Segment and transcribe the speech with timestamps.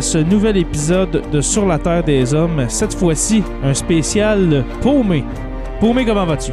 [0.00, 2.64] À ce nouvel épisode de Sur la Terre des Hommes.
[2.68, 5.24] Cette fois-ci, un spécial paumé.
[5.78, 6.52] Paumé, comment vas-tu?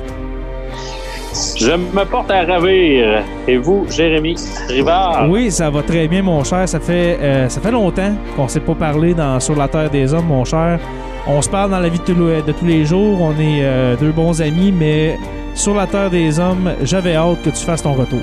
[1.58, 3.23] Je me porte à ravir.
[3.48, 4.36] Et vous, Jérémy
[4.67, 5.30] Rivard?
[5.30, 6.67] Oui, ça va très bien, mon cher.
[6.67, 9.89] Ça fait, euh, ça fait longtemps qu'on ne s'est pas parlé dans Sur la Terre
[9.92, 10.78] des Hommes, mon cher.
[11.26, 13.22] On se parle dans la vie de, tous- les jours.
[13.22, 15.17] On est euh, deux bons amis, mais
[15.56, 18.20] Sur la Terre des Hommes, j'avais hâte que tu fasses ton retour.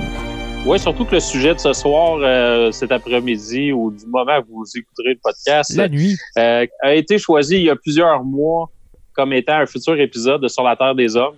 [0.67, 4.61] Oui, surtout que le sujet de ce soir, euh, cet après-midi, ou du moment où
[4.61, 6.17] vous écouterez le podcast, La nuit.
[6.39, 8.71] euh, a été choisi il y a plusieurs mois
[9.13, 11.35] comme étant un futur épisode de Sur la Terre des Hommes.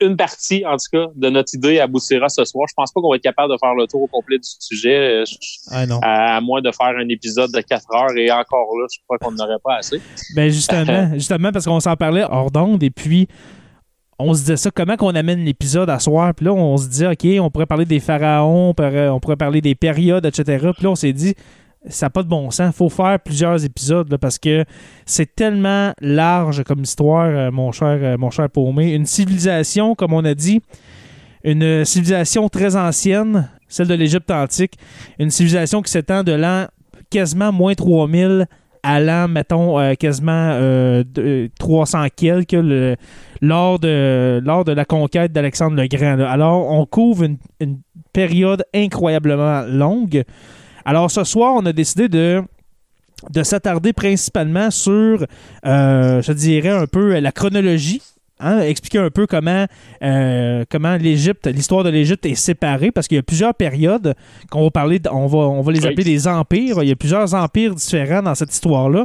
[0.00, 2.64] Une partie, en tout cas, de notre idée aboutira ce soir.
[2.68, 5.20] Je pense pas qu'on va être capable de faire le tour au complet du sujet,
[5.20, 5.24] euh,
[5.72, 5.98] Ah non.
[6.00, 8.16] à, à moins de faire un épisode de 4 heures.
[8.16, 10.00] Et encore là, je crois qu'on n'aurait pas assez.
[10.36, 13.26] Ben justement, justement parce qu'on s'en parlait hors d'onde et puis
[14.20, 16.34] on se disait ça, comment qu'on amène l'épisode à soir?
[16.34, 19.74] Puis là, on se dit, OK, on pourrait parler des pharaons, on pourrait, parler des
[19.74, 20.68] périodes, etc.
[20.74, 21.34] Puis là, on s'est dit,
[21.88, 22.74] ça n'a pas de bon sens.
[22.74, 24.64] Faut faire plusieurs épisodes parce que
[25.06, 28.92] c'est tellement large comme histoire, euh, mon cher, euh, mon cher Paumé.
[28.92, 30.60] Une civilisation, comme on a dit,
[31.42, 34.74] une civilisation très ancienne, celle de l'Égypte antique,
[35.18, 36.66] une civilisation qui s'étend de l'an
[37.08, 38.46] quasiment moins 3000
[38.82, 42.96] à l'an, mettons, euh, quasiment euh, de- 300 quelques, le-
[43.40, 44.40] lors, de,
[44.72, 46.18] la conquête d'Alexandre le Grand.
[46.20, 47.78] Alors, on couvre une, une
[48.12, 50.24] période incroyablement longue.
[50.84, 52.42] Alors, ce soir, on a décidé de
[53.28, 55.26] de s'attarder principalement sur,
[55.66, 58.00] euh, je dirais, un peu la chronologie.
[58.40, 59.66] Hein, expliquer un peu comment,
[60.02, 64.14] euh, comment l'Égypte, l'histoire de l'Égypte est séparée, parce qu'il y a plusieurs périodes
[64.50, 66.82] qu'on va parler, on va, on va les appeler des empires.
[66.82, 69.04] Il y a plusieurs empires différents dans cette histoire-là.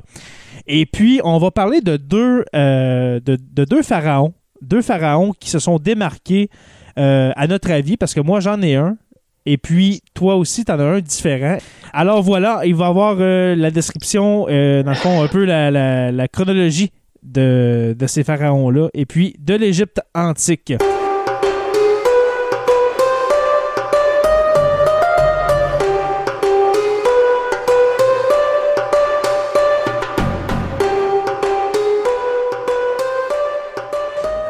[0.68, 4.34] Et puis, on va parler de deux, euh, de, de deux pharaons.
[4.62, 6.50] Deux pharaons qui se sont démarqués,
[6.97, 8.97] euh, à notre avis, parce que moi, j'en ai un.
[9.45, 11.57] Et puis, toi aussi, tu en as un différent.
[11.94, 15.45] Alors voilà, il va y avoir euh, la description, euh, dans le fond, un peu
[15.45, 16.90] la, la- la chronologie
[17.25, 18.90] de, de ces pharaons-là.
[18.94, 20.74] Et puis, de l'Égypte antique.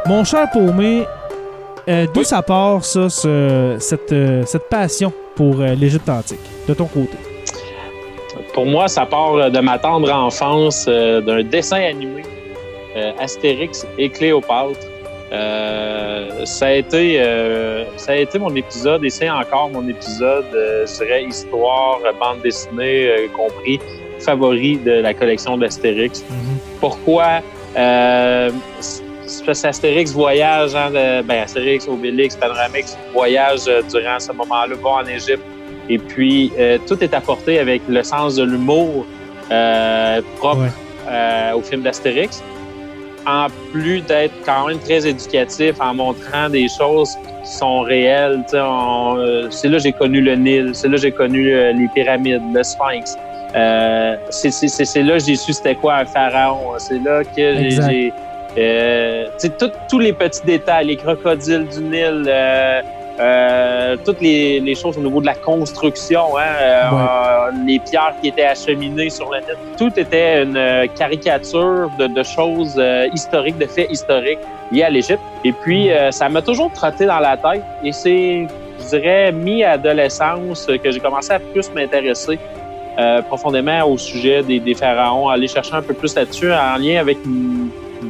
[0.07, 1.05] Mon cher Paumé,
[1.89, 2.25] euh, d'où Oui.
[2.25, 7.17] ça part, ça, ce- cette, euh, cette passion pour euh, l'Égypte antique, de ton côté?
[8.53, 12.21] Pour moi, ça part de ma tendre enfance, d'un dessin animé,
[13.19, 14.79] Astérix et Cléopâtre.
[15.31, 20.45] Euh, ça, a été, euh, ça a été mon épisode et c'est encore mon épisode,
[20.53, 23.79] euh, je dirais, histoire, euh, bande dessinée, euh, compris,
[24.19, 26.23] favori de la collection d'Astérix.
[26.79, 27.41] Pourquoi?
[27.75, 28.49] Euh,
[28.79, 34.75] c'est parce qu'Astérix voyage, hein, de- ben Astérix, Obélix, Panoramix voyage euh, durant ce moment-là,
[34.81, 35.43] va en Égypte.
[35.89, 39.05] Et puis, euh, tout est apporté avec le sens de l'humour
[39.51, 40.67] euh, propre Ouais.
[41.09, 42.41] euh, au film d'Astérix.
[43.27, 48.43] En plus d'être quand même très éducatif en montrant des choses qui sont réelles.
[48.47, 51.11] tu sais, on- euh, c'est là que j'ai connu le Nil, c'est là que j'ai
[51.11, 53.17] connu euh, les pyramides, le Sphinx.
[53.55, 56.73] Euh, c'est, là que j'ai su c'était quoi un pharaon.
[56.77, 58.13] C'est là que j'ai...
[58.57, 59.25] Euh,
[59.89, 62.23] tous les petits détails, les crocodiles du Nil,
[63.19, 67.65] euh, euh, toutes les, les, choses au niveau de la construction, hein, euh, ouais.
[67.65, 72.81] les pierres qui étaient acheminées sur le net, tout était une caricature de, de choses
[73.13, 74.39] historiques, de faits historiques
[74.71, 75.21] liés à l'Égypte.
[75.43, 78.47] Et puis, ça m'a toujours trotté dans la tête et c'est,
[78.79, 82.39] je dirais, mi-adolescence que j'ai commencé à plus m'intéresser
[82.97, 87.01] euh, profondément au sujet des, des, pharaons, aller chercher un peu plus là-dessus en lien
[87.01, 87.17] avec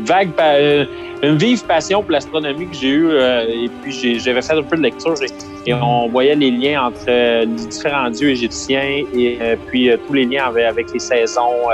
[0.03, 0.85] vague, euh,
[1.23, 3.11] une vive passion pour l'astronomie que j'ai eue.
[3.11, 6.87] Euh, et puis j'avais fait un peu de lecture et, et, on voyait les liens
[6.87, 11.69] entre les différents dieux égyptiens et puis tous les liens avec, avec les saisons,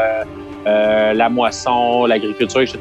[0.66, 2.78] la moisson, l'agriculture, etc.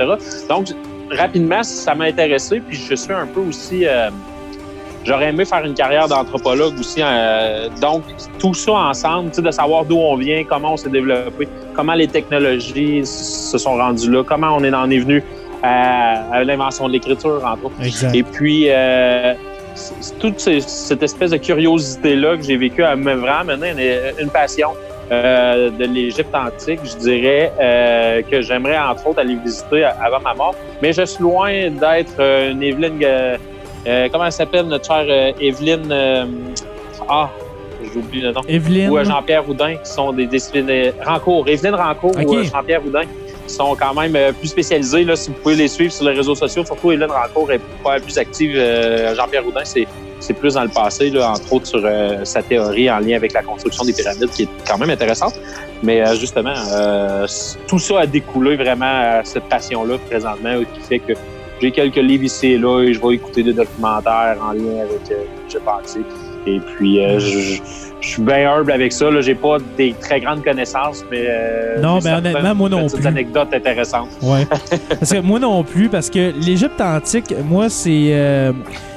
[0.49, 0.69] Donc
[1.11, 2.61] rapidement, ça m'a intéressé.
[2.61, 3.87] Puis je suis un peu aussi
[5.05, 7.00] J'aurais aimé faire une carrière d'anthropologue aussi.
[7.02, 8.02] Euh, donc,
[8.38, 13.05] tout ça ensemble, de savoir d'où on vient, comment on s'est développé, comment les technologies
[13.06, 15.25] se sont rendues là, comment on est, en est venu
[15.62, 17.75] à, à l'invention de l'écriture, entre autres.
[17.82, 18.14] Exact.
[18.14, 19.35] Et puis, euh,
[20.19, 24.70] toute cette espèce de curiosité-là que j'ai vécue à me vraiment mener une, une passion
[25.12, 30.35] euh, de l'Égypte antique, je dirais, euh, que j'aimerais entre autres aller visiter avant ma
[30.35, 30.55] mort.
[30.82, 33.37] Mais je suis loin d'être une Evelyne euh,
[34.12, 35.88] comment elle s'appelle, notre chère euh, Evelyne.
[35.91, 36.25] Euh,
[37.09, 37.31] ah,
[37.93, 38.43] j'oublie le nom.
[38.49, 38.91] Evelyne.
[38.91, 40.93] Ou Jean-Pierre Houdin, qui sont des disciplines.
[41.05, 41.49] Rancourt.
[41.49, 42.29] Evelyne Rancourt Ok.
[42.29, 43.03] ou Jean-Pierre Houdin,
[43.47, 45.05] qui sont quand même plus spécialisés.
[45.05, 47.99] Là, si vous pouvez les suivre sur les réseaux sociaux, surtout Evelyne Rancourt est pas
[47.99, 48.55] plus active.
[49.17, 49.87] Jean-Pierre Houdin, c'est.
[50.23, 51.82] C'est plus dans le passé, là, entre autres sur
[52.25, 55.32] sa théorie en lien avec la construction des pyramides, qui est quand même intéressante.
[55.82, 56.53] Mais justement,
[57.67, 61.15] tout ça a découlé vraiment cette passion-là présentement, qui fait que
[61.61, 65.11] j'ai quelques livres ici et là et je vais écouter des documentaires en lien avec
[65.11, 65.97] euh, je pense.
[66.47, 67.61] Et puis, euh, je,
[68.01, 69.07] suis bien humble avec ça.
[69.21, 71.27] J'ai pas des très grandes connaissances, mais.
[71.29, 73.01] Euh, non, mais honnêtement, moi non plus.
[73.01, 74.09] Des anecdotes intéressantes.
[74.23, 74.47] Ouais.
[74.89, 78.11] parce que moi non plus, parce que l'Égypte antique, moi, c'est.
[78.13, 78.53] Euh,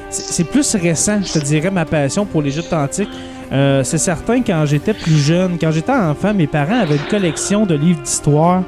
[0.09, 3.09] c'est plus récent, je te dirais, ma passion pour l'Égypte antique.
[3.51, 7.65] Euh, c'est certain, quand j'étais plus jeune, quand j'étais enfant, mes parents avaient une collection
[7.65, 8.61] de livres d'histoire.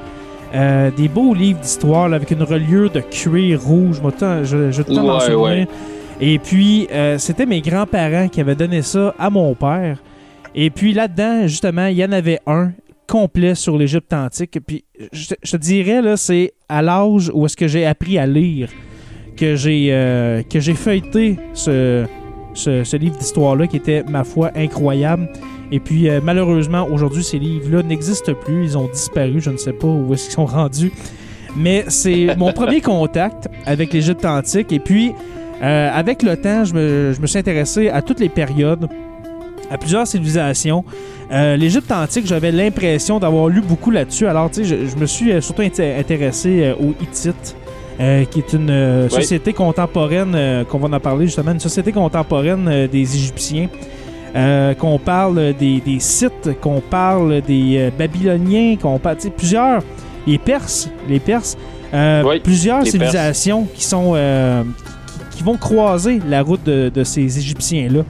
[0.56, 4.00] Euh, des beaux livres d'histoire avec une reliure de cuir rouge.
[4.02, 4.14] Moi,
[4.44, 5.36] je, je ouais.
[5.36, 5.68] Ouais.
[6.22, 10.02] Et puis, euh, c'était mes grands-parents qui avaient donné ça à mon père.
[10.54, 12.72] Et puis là-dedans, justement, il y en avait un
[13.06, 14.58] complet sur l'Égypte antique.
[14.66, 18.26] Puis, je, je, te dirais, là, c'est à l'âge où est-ce que j'ai appris à
[18.26, 18.70] lire
[19.36, 22.06] que j'ai euh, que j'ai feuilleté ce,
[22.54, 25.28] ce, ce livre d'histoire-là qui était, ma foi, incroyable.
[25.76, 28.64] Et puis, euh, malheureusement, aujourd'hui, ces livres-là n'existent plus.
[28.64, 29.42] Ils ont disparu.
[29.42, 30.94] Je ne sais pas où est-ce qu'ils sont rendus.
[31.58, 34.72] Mais c'est mon premier contact avec l'Égypte antique.
[34.72, 35.12] Et puis,
[35.62, 38.88] euh, avec le temps, je me, je me, suis intéressé à toutes les périodes,
[39.70, 40.86] à plusieurs civilisations.
[41.30, 44.28] Euh, L'Égypte antique, j'avais l'impression d'avoir lu beaucoup là-dessus.
[44.28, 47.58] Alors, tu sais, je, je, me suis surtout intéressé aux Hittites.
[48.00, 49.22] Euh, qui est une euh, oui.
[49.22, 53.70] société contemporaine, euh, qu'on va en parler justement, une société contemporaine des Égyptiens.
[54.80, 59.82] Qu'on parle des, des sites, qu'on parle des Babyloniens, qu'on parle plusieurs,
[60.28, 61.58] les Perses, les Perses,
[61.94, 63.78] oui, plusieurs civilisations Perses.
[63.78, 64.14] qui sont
[65.32, 68.02] qui, qui, vont croiser la route de, de ces Égyptiens-là.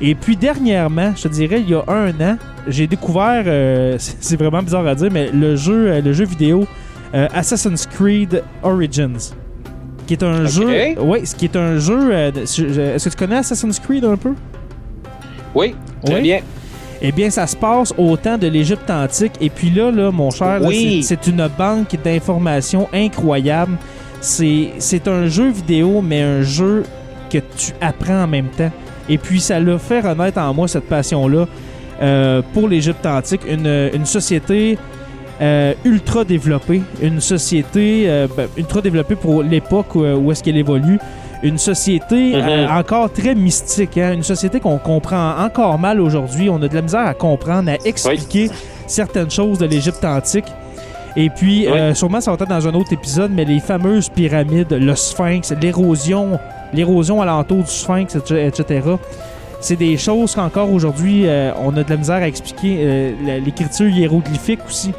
[0.00, 2.38] Et puis dernièrement, je te dirais, il y a un an,
[2.68, 3.44] j'ai découvert,
[3.98, 6.66] c'est vraiment bizarre à dire, mais le jeu, le jeu vidéo
[7.14, 9.32] euh, Assassin's Creed Origins,
[10.06, 10.50] qui est un okay.
[10.50, 11.00] jeu.
[11.00, 12.12] Oui, ce qui est un jeu.
[12.12, 14.34] Euh, Est-ce que tu connais Assassin's Creed un peu?
[15.56, 15.74] Oui,
[16.04, 16.20] très oui.
[16.20, 16.40] bien.
[17.00, 19.32] Eh bien, ça se passe au temps de l'Égypte antique.
[19.40, 21.02] Et puis là, là mon cher, oui.
[21.02, 23.76] c'est une banque d'informations incroyable.
[24.20, 26.84] C'est un jeu vidéo, mais un jeu
[27.30, 28.70] que tu apprends en même temps.
[29.08, 31.46] Et puis, ça l'a fait renaître en moi cette passion-là
[32.02, 33.42] euh, pour l'Égypte antique.
[33.48, 34.78] Une, une société
[35.40, 40.56] euh, ultra développée, une société euh, ben, ultra développée pour l'époque où, où est-ce qu'elle
[40.56, 40.98] évolue,
[41.42, 42.36] une société Mhm.
[42.36, 42.48] mm -hmm.
[42.50, 44.12] euh, encore très mystique, hein?
[44.14, 46.48] une société qu'on comprend encore mal aujourd'hui.
[46.50, 48.56] On a de la misère à comprendre, à expliquer oui.
[48.86, 50.50] certaines choses de l'Égypte antique.
[51.18, 51.72] Et puis, oui.
[51.72, 55.52] euh, sûrement, ça va être dans un autre épisode, mais les fameuses pyramides, le sphinx,
[55.62, 56.38] l'érosion,
[56.74, 58.06] l'érosion alentour du sphinx,
[58.48, 58.80] etc.
[59.60, 62.70] C'est des choses qu'encore aujourd'hui, euh, on a de la misère à expliquer.
[63.46, 64.92] L'écriture hiéroglyphique aussi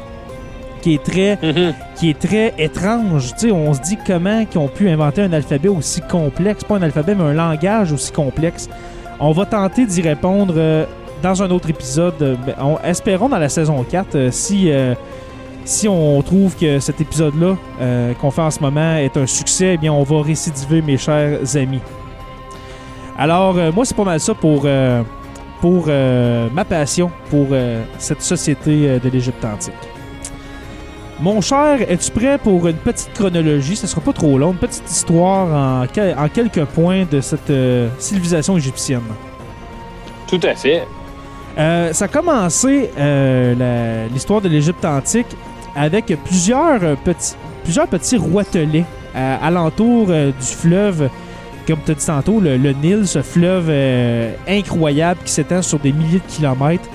[0.88, 1.74] qui est très, mm -hmm.
[1.96, 3.34] qui est très étrange.
[3.34, 6.76] Tu sais, on se dit comment ils ont pu inventer un alphabet aussi complexe, pas
[6.76, 8.68] un alphabet, mais un langage aussi complexe.
[9.20, 10.86] On va tenter d'y répondre euh,
[11.22, 12.14] dans un autre épisode.
[12.46, 14.94] Ben, on, espérons dans la saison 4 euh, si, euh,
[15.64, 19.70] si on trouve que cet épisode-là euh, qu'on fait en ce moment est un succès,
[19.74, 21.82] eh bien, on va récidiver, mes chers amis.
[23.18, 25.02] Alors, euh, moi, c'est pas mal ça pour, euh,
[25.60, 25.88] pour
[26.58, 27.48] ma passion pour
[27.98, 28.72] cette société
[29.04, 29.97] de l'Égypte antique.
[31.20, 33.74] Mon cher, es-tu prêt pour une petite chronologie?
[33.74, 37.50] Ce sera pas trop long, une petite histoire en, quel- en quelques points de cette
[37.50, 39.02] euh, civilisation égyptienne.
[40.28, 40.86] Tout à fait.
[41.58, 45.26] Euh, ça a commencé euh, l'histoire de l'Égypte antique
[45.74, 47.34] avec plusieurs petits,
[47.64, 48.84] plusieurs petits roitelets
[49.42, 51.08] alentour du fleuve,
[51.66, 53.68] comme tu as dit tantôt, le, le Nil, ce fleuve
[54.48, 56.88] incroyable qui s'étend sur des milliers de kilomètres.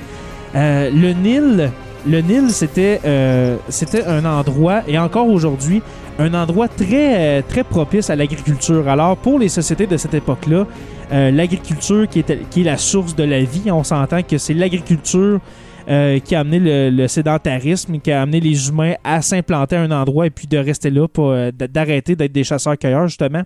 [0.53, 1.70] Le Nil,
[2.05, 5.81] le Nil, c'était euh, c'était un endroit, et encore aujourd'hui,
[6.19, 8.88] un endroit très, euh, très propice à l'agriculture.
[8.88, 10.67] Alors, pour les sociétés de cette époque-là,
[11.12, 15.39] euh, l'agriculture qui est, la source de la vie, on s'entend que c'est l'agriculture
[15.86, 20.25] qui a amené le, sédentarisme, qui a amené les humains à s'implanter à un endroit
[20.25, 21.07] et puis de rester là,
[21.51, 23.43] d'arrêter d'être des chasseurs-cueilleurs, justement.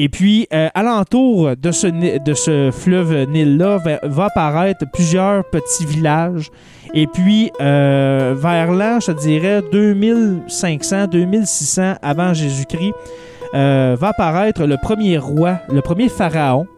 [0.00, 5.84] Et puis, euh, alentour de ce, de ce fleuve Nil-là, va, va apparaître plusieurs petits
[5.84, 6.50] villages.
[6.94, 12.94] Et puis, euh, vers l'an, je dirais, 2500, 2600 avant Jésus-Christ,
[13.54, 16.68] euh, va apparaître le premier roi, le premier pharaon,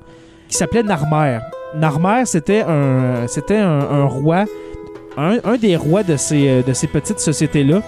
[0.49, 1.41] qui s'appelait Narmer.
[1.77, 4.47] Narmer, c'était un, c'était un, roi,
[5.19, 7.83] un, un des rois de ces, de ces petites sociétés-là,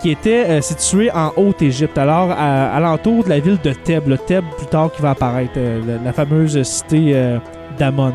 [0.00, 4.16] qui était euh, situé en Haute-Égypte, alors à, alentour de la ville de Thèbes.
[4.26, 7.38] Thèbes, plus tard, qui va apparaître, euh, la, fameuse cité euh,
[7.78, 8.12] d'Amon.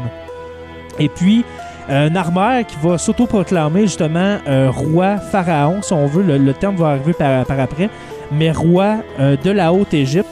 [0.99, 1.43] Et puis,
[1.89, 4.37] euh, Narmer qui va s'autoproclamer justement
[4.69, 7.89] roi pharaon, si on veut, le, terme va arriver par, après,
[8.31, 10.29] mais roi de la Haute-Égypte.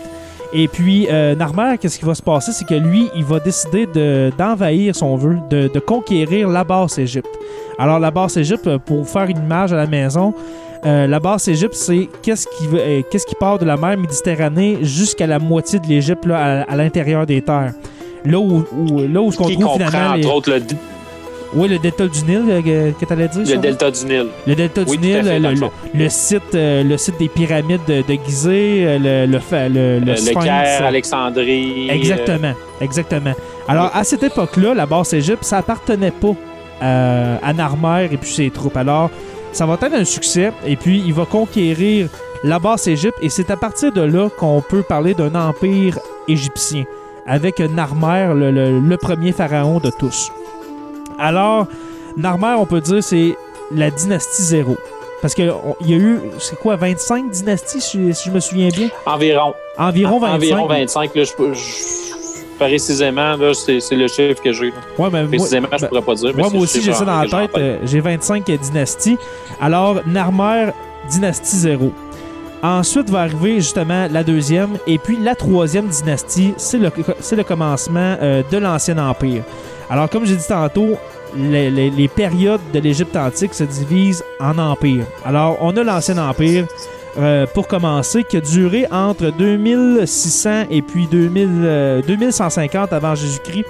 [0.54, 2.52] Et puis, Narmer, qu'est-ce qui va se passer?
[2.52, 6.64] C'est que lui, il va décider de- d'envahir, si on veut, de, de conquérir la
[6.64, 7.30] basse Égypte.
[7.80, 10.34] Alors, la basse Égypte, pour faire une image à la maison,
[10.86, 14.80] euh, la basse Égypte, c'est qu'est-ce qui, euh, qu'est-ce qui part de la mer Méditerranée
[14.82, 17.74] jusqu'à la moitié de l'Égypte, à, à l'intérieur des terres.
[18.26, 20.14] Là où, où- là où ce qu'on Qui trouve comprend, finalement.
[20.16, 20.62] les- entre autres, le,
[21.54, 23.40] Oui, le delta du Nil, euh, que, tu allais dire.
[23.42, 23.58] le ça?
[23.58, 24.26] delta du Nil.
[24.48, 25.40] Le delta Oui, du Nil, fait,
[25.94, 30.44] le, site, euh, le site des pyramides de, de Gizeh, le, le, le, Sphinx.
[30.46, 31.90] Caire, Alexandrie.
[31.90, 33.34] Exactement, exactement.
[33.68, 36.34] Alors, à cette époque-là, la basse Égypte, ça appartenait pas
[36.80, 38.78] à Narmer et puis ses troupes.
[38.78, 39.10] Alors,
[39.54, 42.08] ça va être un succès et puis il va conquérir
[42.44, 46.86] la basse Égypte et c'est à partir de là qu'on peut parler d'un empire égyptien
[47.28, 50.32] avec Narmer, le, le- le premier pharaon de tous.
[51.20, 51.68] Alors,
[52.18, 53.36] Narmer, on peut dire, c'est
[53.74, 54.76] la dynastie zéro.
[55.22, 55.54] Parce qu'il
[55.86, 58.90] y a eu, c'est quoi, 25 dynasties, si, si je me souviens bien?
[59.06, 59.54] Environ.
[59.78, 60.36] Environ 25.
[60.36, 61.16] Environ 25.
[61.16, 62.11] Là, je, je-
[62.68, 64.74] précisément, c'est, le chiffre que j'ai.
[64.98, 66.32] Ouais, mais moi- Précisément, je ben, pourrais pas dire.
[66.36, 67.58] mais Moi, aussi, j'ai ça dans la tête.
[67.58, 69.18] euh, J'ai 25 dynasties.
[69.60, 70.72] Alors, Narmer,
[71.10, 71.92] dynastie 0.
[72.64, 74.78] Ensuite va arriver justement la deuxième.
[74.86, 76.92] Et puis la troisième dynastie, c'est le,
[77.36, 79.42] le commencement euh, de l'Ancien Empire.
[79.90, 80.90] Alors, comme j'ai dit tantôt,
[81.36, 85.06] les, les- les périodes de l'Égypte antique se divisent en empires.
[85.26, 86.66] Alors, on a l'Ancien Empire,
[87.18, 93.66] euh, pour commencer, qui a duré entre 2600 et puis 2000, euh, 2150 avant Jésus-Christ.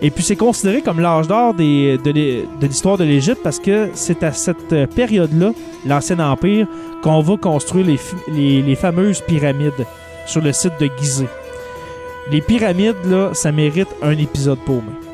[0.00, 4.32] Et puis c'est considéré comme l'âge d'or de l'histoire de l'Égypte parce que c'est à
[4.32, 5.52] cette euh, période-là,
[5.86, 6.66] l'Ancien Empire,
[7.02, 9.86] qu'on va construire les, les fameuses pyramides
[10.26, 11.28] sur le site de Gizeh.
[12.32, 15.11] Les pyramides, là, ça mérite un épisode pour moi.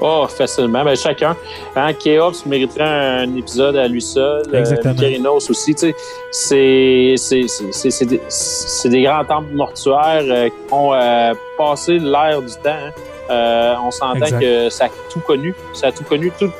[0.00, 0.84] Oh, facilement.
[0.84, 1.36] Ben, chacun.
[1.76, 2.82] Hein, Kéops mériterait
[3.24, 4.42] un épisode à lui seul.
[4.54, 4.92] Exactement.
[4.92, 5.74] Euh, Mykérinos aussi.
[5.74, 5.94] Tu sais,
[6.30, 11.98] c'est, c'est, c'est, c'est, des, c'est des grands temples mortuaires euh, qui ont euh, passé
[11.98, 12.70] l'ère du temps.
[12.70, 12.90] hein.
[13.30, 14.40] Euh, on s'entend Exact.
[14.40, 15.54] que ça a tout connu.
[15.74, 16.32] Ça a tout connu.
[16.38, 16.50] Tout,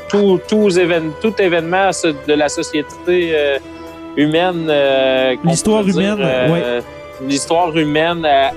[0.49, 1.91] tout, évén- tout événement
[2.29, 3.59] de la société euh,
[4.17, 4.69] humaine.
[4.71, 6.81] euh, L'histoire humaine, euh,
[7.21, 8.49] L'histoire humaine, euh,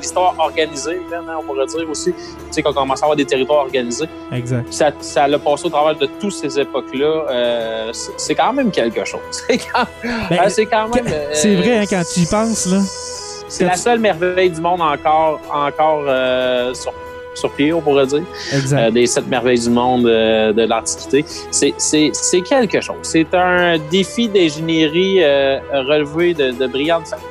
[0.00, 2.12] l'histoire organisée humaine, hein, on pourrait dire aussi.
[2.12, 4.72] Tu sais, quand on commence à avoir des territoires organisés Exact.
[4.72, 7.24] ça, ça l'a passé au travers de toutes ces époques-là.
[7.30, 9.20] euh, c'est quand même quelque chose.
[9.30, 9.84] C'est quand,
[10.30, 11.04] Ben, euh, c'est quand même.
[11.32, 12.78] c'est vrai, hein, quand tu y penses, là.
[13.48, 16.02] C'est la seule merveille du monde encore, encore
[16.74, 16.92] sur,
[17.34, 18.22] sur pied, on pourrait dire.
[18.52, 18.78] Exact.
[18.80, 21.24] Euh, des sept merveilles du monde euh, de l'Antiquité.
[21.50, 22.96] C'est- C'est c'est quelque chose.
[23.02, 27.22] C'est un défi d'ingénierie euh, relevé de, de brillante façon.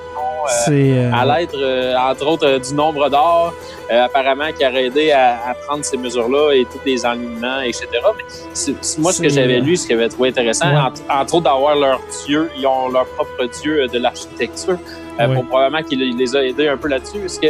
[0.43, 3.53] Euh, euh, à l'être, euh, entre autres, du nombre d'or,
[3.89, 7.85] apparemment, qui aurait aidé à, à prendre ces mesures-là et tous les alignements, etc.
[8.17, 8.23] Mais
[8.53, 10.79] c'est- c'est- moi, ce que j'avais lu, ce qui avait trouvé intéressant, Ouais.
[10.79, 14.77] entre, entre autres, d'avoir leur dieu, ils ont leur propre dieu de l'architecture,
[15.19, 15.33] Ouais.
[15.33, 17.47] pour probablement qu'il il les a aidés un peu là-dessus, parce que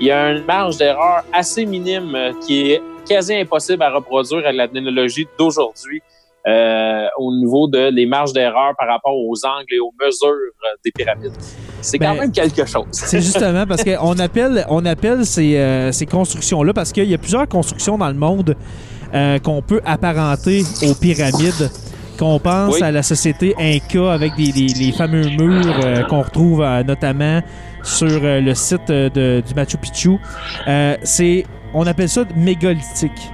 [0.00, 2.16] il y a une marge d'erreur assez minime
[2.46, 6.02] qui est quasi impossible à reproduire avec la technologie d'aujourd'hui.
[6.44, 10.34] euh, au niveau de les marges d'erreur par rapport aux angles et aux mesures
[10.84, 11.30] des pyramides.
[11.82, 12.86] C'est quand Ben, même quelque chose.
[12.92, 17.18] C'est justement parce qu'on appelle, on appelle ces, euh, ces constructions-là parce qu'il y a
[17.18, 18.56] plusieurs constructions dans le monde
[19.14, 21.70] euh, qu'on peut apparenter aux pyramides.
[22.18, 22.82] qu'on pense Oui.
[22.82, 27.40] à la société Inca avec des, des- les fameux murs euh, qu'on retrouve notamment
[27.82, 30.10] sur le site de- du Machu Picchu.
[31.02, 33.30] C'est, on appelle ça mégalithique.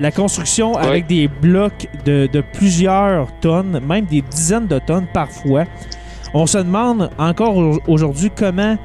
[0.00, 5.64] La construction avec des blocs de, de plusieurs tonnes, même des dizaines de tonnes parfois.
[6.34, 8.76] On se demande encore au- aujourd'hui comment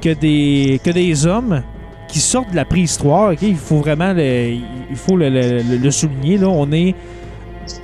[0.00, 1.62] que des, que des hommes
[2.08, 4.52] qui sortent de la préhistoire, ok, il faut vraiment le,
[4.90, 6.94] il faut le, le- le- le souligner, là, on est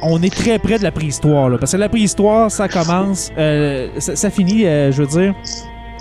[0.00, 3.88] on est très près de la préhistoire, là, parce que la préhistoire, ça commence, euh,
[3.98, 5.34] ça, ça finit, euh, je veux dire,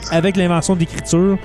[0.10, 1.38] avec l'invention de l'écriture,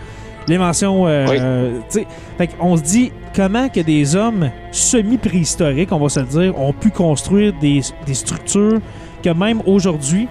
[0.47, 2.07] l'invention, euh, Oui.
[2.38, 6.73] fait qu'on se dit comment que des hommes semi-préhistoriques, on va se le dire, ont
[6.73, 8.79] pu construire des, des structures
[9.23, 10.29] que même aujourd'hui,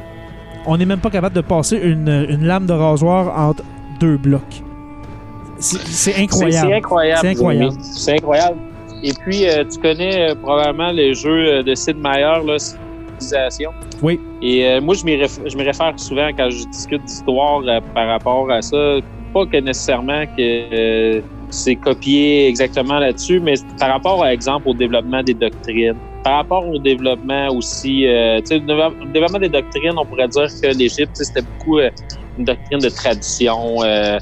[0.67, 3.63] on n'est même pas capable de passer une, une lame de rasoir entre
[3.99, 4.61] deux blocs.
[5.59, 6.67] C'est incroyable.
[7.21, 7.77] c'est incroyable.
[7.81, 8.57] C'est incroyable.
[9.03, 13.71] Et puis, euh, tu connais euh, probablement les jeux euh, de Sid Meier, là, Civilisation.
[14.01, 14.19] Oui.
[14.41, 17.61] Et euh, moi, je me réfère souvent quand je discute d'histoire
[17.93, 18.97] par rapport à ça.
[19.33, 25.21] Pas que nécessairement que c'est copié exactement là-dessus, mais par rapport, par exemple, au développement
[25.21, 25.95] des doctrines.
[26.27, 30.47] Par rapport au développement aussi, euh, le développe- le développement des doctrines, on pourrait dire
[30.61, 31.89] que l'Égypte, c'était beaucoup euh,
[32.37, 33.81] une doctrine de tradition.
[33.83, 34.17] euh,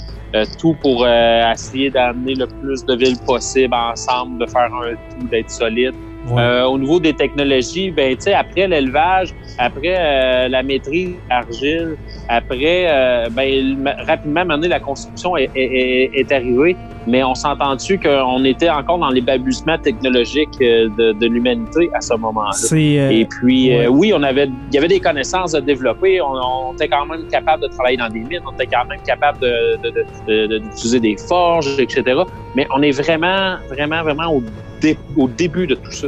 [0.60, 5.50] tout pour essayer d'amener le plus de villes possible ensemble, de faire un tout, d'être
[5.50, 5.94] solide.
[6.26, 6.62] Ouais.
[6.64, 11.96] Au niveau des technologies, ben, après l'élevage, après la maîtrise d'argile,
[12.28, 13.50] après, ben,
[14.06, 16.76] rapidement, maintenant, la construction est, est- est- est arrivée.
[17.08, 21.90] Mais on s'est entendu qu'on était encore dans les balbutiements technologiques euh, de, de l'humanité
[21.94, 22.50] à ce moment-là?
[22.52, 26.20] Euh, Et puis, euh, oui, on avait, il y avait des connaissances à développer.
[26.22, 26.34] On,
[26.70, 28.42] on était quand même capable de travailler dans des mines.
[28.48, 32.04] On était quand même capable de, de- de- de- de- d'utiliser des forges, etc.
[32.56, 34.44] Mais on est vraiment, vraiment, vraiment au,
[34.82, 36.08] dé- au début de tout ça.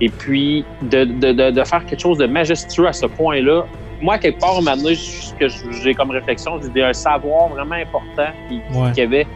[0.00, 1.04] Et puis, de,
[1.50, 3.64] de- faire quelque chose de majestueux à ce point-là.
[4.02, 5.48] Moi, quelque part, maintenant, ce que
[5.82, 8.92] j'ai comme réflexion, j'ai un savoir vraiment important qui, ouais.
[8.92, 9.26] qui avait,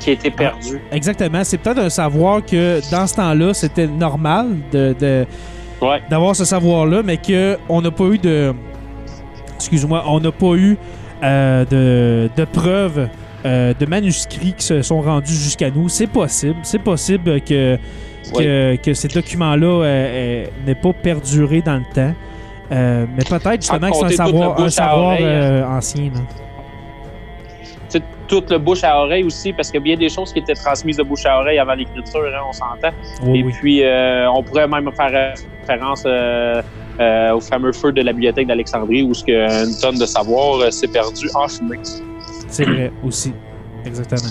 [0.00, 0.80] qui a été perdu.
[0.90, 1.44] Exactement.
[1.44, 5.26] C'est peut-être un savoir que dans ce temps-là, c'était normal de, de-
[5.80, 6.02] Ouais.
[6.10, 8.52] d'avoir ce savoir-là, mais qu'on n'a pas eu de.
[9.56, 10.76] Excuse-moi, on n'a pas eu
[11.22, 13.08] euh, de, de preuves
[13.46, 15.88] euh, de manuscrits qui se sont rendus jusqu'à nous.
[15.88, 16.56] C'est possible.
[16.64, 17.78] C'est possible que,
[18.36, 22.14] que, que ces documents-là euh, n'aient pas perduré dans le temps.
[22.70, 26.04] Mais peut-être justement que c'est un savoir, un savoir euh, ancien.
[26.14, 26.20] là.
[27.98, 30.38] Sais, toute le bouche à oreille aussi, parce qu'il y a bien des choses qui
[30.38, 32.94] étaient transmises de bouche à oreille avant l'écriture, hein, on s'entend.
[33.24, 33.52] Oui, Et oui.
[33.60, 36.62] puis, euh, on pourrait même faire référence euh,
[37.00, 40.72] euh, au fameux feu de la bibliothèque d'Alexandrie, où ce que une tonne de savoir
[40.72, 41.78] s'est perdue en fumée.
[42.48, 43.32] C'est vrai aussi.
[43.84, 44.30] Exactement.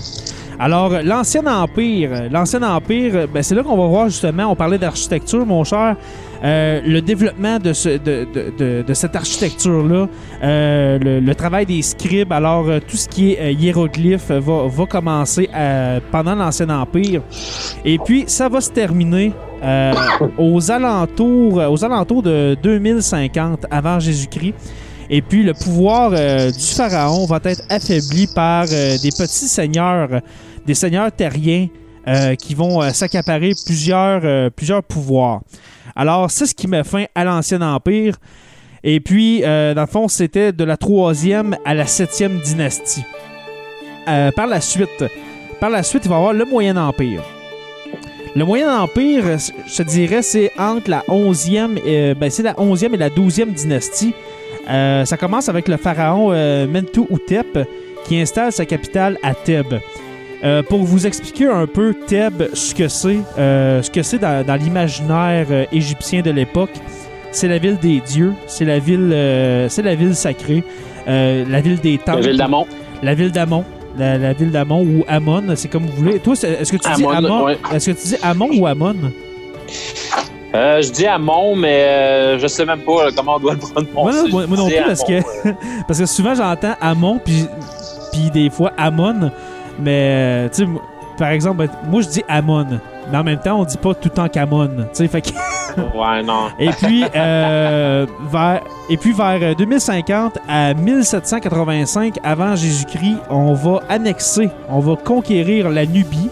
[0.60, 5.46] Alors, l'Ancien Empire, l'Ancien Empire, ben, c'est là qu'on va voir justement, on parlait d'architecture,
[5.46, 5.96] mon cher,
[6.44, 8.26] euh, le développement de, ce- de,
[8.58, 10.08] de- de- cette architecture-là,
[10.44, 14.68] euh, le, le travail des scribes, alors euh, tout ce qui est euh, hiéroglyphe va,
[14.68, 15.50] va commencer
[16.12, 17.22] pendant l'Ancien Empire.
[17.84, 19.94] Et puis, ça va se terminer euh,
[20.38, 24.54] aux, alentours, aux alentours de 2050 avant Jésus-Christ.
[25.12, 30.08] Et puis le pouvoir euh, du pharaon va être affaibli par euh, des petits seigneurs,
[30.66, 31.68] des seigneurs terriens
[32.40, 35.42] qui vont s'accaparer plusieurs, plusieurs pouvoirs.
[36.00, 38.16] Alors c'est ce qui met fin à l'Ancien Empire.
[38.86, 43.04] Et puis, euh, dans le fond, c'était de la troisième à la septième dynastie.
[44.08, 45.04] Euh, par la suite,
[45.60, 47.22] par la suite, il va y avoir le Moyen Empire.
[48.34, 49.26] Le Moyen Empire,
[49.68, 53.52] je te dirais, c'est entre la 11e, et, ben, c'est la 11e et la 12e
[53.52, 54.14] dynastie.
[54.70, 57.68] Euh, ça commence avec le pharaon euh, Mentuhotep
[58.06, 59.82] qui installe sa capitale à Thèbes.
[60.44, 64.46] Euh, pour vous expliquer un peu Thèbes, ce que c'est, euh, ce que c'est dans,
[64.46, 66.72] dans l'imaginaire euh, égyptien de l'époque,
[67.32, 69.14] c'est la ville des dieux, c'est la ville,
[69.70, 70.64] c'est la ville sacrée,
[71.06, 72.68] la ville des temples, La ville d'Amon.
[73.04, 73.66] la ville d'Amon,
[73.98, 76.20] la, la ville d'Amon ou Amon, c'est comme vous voulez.
[76.20, 77.58] Toi, est-ce que tu dis Amon, ouais.
[77.74, 78.96] est-ce que tu dis Amon ou Amon
[80.56, 83.92] Euh, je dis Amon, mais euh, je sais même pas comment on doit le prononcer.
[83.94, 85.22] Moi moi- moi non plus, parce que-
[85.88, 87.46] Parce que souvent j'entends Amon puis
[88.12, 89.30] puis des fois Amon,
[89.82, 90.70] mais euh, tu sais
[91.18, 92.66] par exemple moi je dis Amon,
[93.12, 95.30] mais en même temps on dit pas tout le temps qu'Amon, tu sais fait que
[95.98, 96.48] ouais, non.
[96.60, 104.50] et puis euh, vers et puis vers 2050 à 1785 avant Jésus-Christ, on va annexer,
[104.70, 106.30] on va conquérir la Nubie.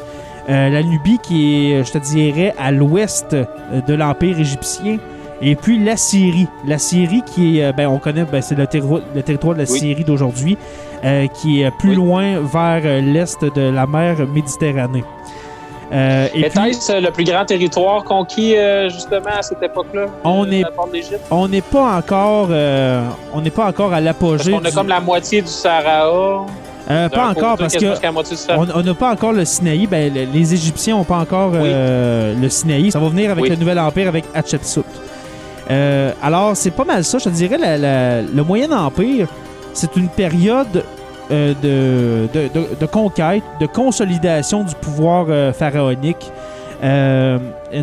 [0.50, 3.46] Euh, la Nubie qui est, je te dirais, à l'ouest euh,
[3.86, 4.98] de l'Empire égyptien.
[5.42, 6.48] Et puis la Syrie.
[6.66, 8.62] La Syrie qui est, euh, ben, on connaît, ben, c'est le,
[9.14, 9.78] le territoire de la Oui.
[9.80, 10.58] Syrie d'aujourd'hui,
[11.04, 11.96] euh, qui est plus Oui.
[11.96, 15.04] loin vers euh, l'est de la mer Méditerranée.
[15.94, 20.08] Euh, et puis, Était-ce le plus grand territoire conquis euh, justement à cette époque-là?
[20.26, 20.46] On
[21.32, 24.52] on n'est pas encore, euh, on n'est pas encore à l'apogée.
[24.52, 26.46] qu'on a du- comme la moitié du Sahara.
[26.90, 27.86] Euh, pas encore parce que.
[28.58, 29.88] On on n'a pas encore le Sinaï.
[29.88, 32.92] Ben, le- les Égyptiens n'ont pas encore euh, le Sinaï.
[32.92, 33.50] Ça va venir avec Oui.
[33.50, 34.84] le Nouvel Empire, avec Hatshepsut.
[35.70, 37.18] Euh, alors, c'est pas mal ça.
[37.18, 39.28] Je te dirais, la- la- le Moyen Empire,
[39.74, 40.84] c'est une période
[41.32, 46.32] euh, de, de, de- de conquête, de consolidation du pouvoir euh, pharaonique,
[46.84, 47.38] euh,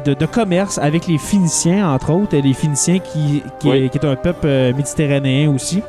[0.04, 2.36] de, commerce avec les Phéniciens, entre autres.
[2.36, 3.84] Les Phéniciens qui, qui, Oui.
[3.84, 5.82] est, qui est un peuple méditerranéen aussi.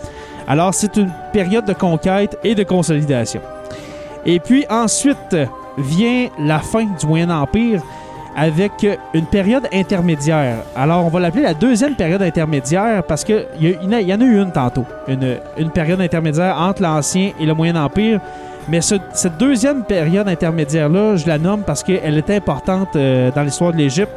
[0.47, 3.41] Alors, c'est une période de conquête et de consolidation.
[4.25, 5.36] Et puis ensuite
[5.77, 7.81] vient la fin du Moyen Empire
[8.35, 10.57] avec une période intermédiaire.
[10.75, 14.51] Alors, on va l'appeler la deuxième période intermédiaire parce qu'il y, en a- eu une
[14.51, 18.19] tantôt, une, période intermédiaire entre l'Ancien et le Moyen Empire.
[18.67, 23.43] Mais ce- cette deuxième période intermédiaire-là, je la nomme parce qu'elle est importante euh, dans
[23.43, 24.11] l'histoire de l'Égypte.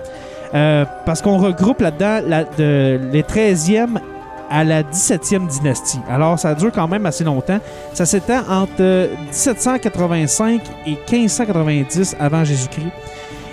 [0.54, 2.20] Euh, parce qu'on regroupe là-dedans
[2.58, 3.98] les 13e
[4.50, 6.00] à la 17e dynastie.
[6.10, 7.58] Alors, ça dure quand même assez longtemps.
[7.92, 12.86] Ça s'étend entre euh, 1785 et 1590 avant Jésus-Christ.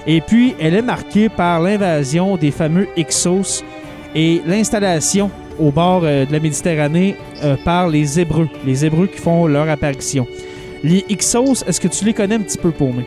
[0.07, 3.63] Et puis, elle est marquée par l'invasion des fameux Hyksos
[4.13, 9.17] et l'installation au bord euh, de la Méditerranée euh, par les Hébreux, les Hébreux qui
[9.19, 10.27] font leur apparition.
[10.83, 13.05] Les Hyksos, est-ce que tu les connais un petit peu, Paumé?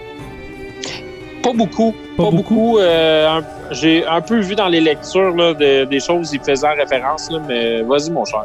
[1.42, 1.92] Pas beaucoup.
[2.16, 2.54] Pas Pas, beaucoup?
[2.54, 2.78] beaucoup.
[2.78, 6.70] euh, un- J'ai un peu vu dans les lectures là, de- des choses y faisant
[6.76, 8.44] référence, là, mais vas-y, mon cher.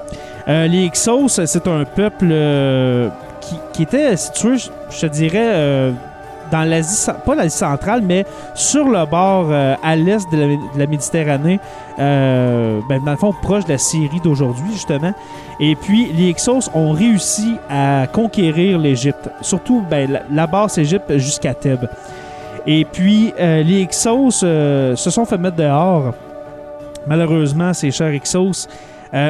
[0.50, 2.28] Euh, les Hyksos, c'est un peuple
[3.42, 4.58] qui, qui était situé,
[4.92, 5.92] je, te dirais,
[6.54, 11.60] dans l'Asie, pas l'Asie centrale, mais sur le bord euh, à l'est de la, Méditerranée,
[11.98, 15.14] euh, ben, dans le fond, proche de la Syrie d'aujourd'hui, justement.
[15.60, 21.18] Et puis, les Hyksos ont réussi à conquérir l'Égypte, surtout ben, la, la basse Égypte
[21.18, 21.90] jusqu'à Thèbes.
[22.68, 26.14] Et puis, euh, les Hyksos euh, se sont fait mettre dehors.
[27.08, 28.68] Malheureusement, ces chers Hyksos,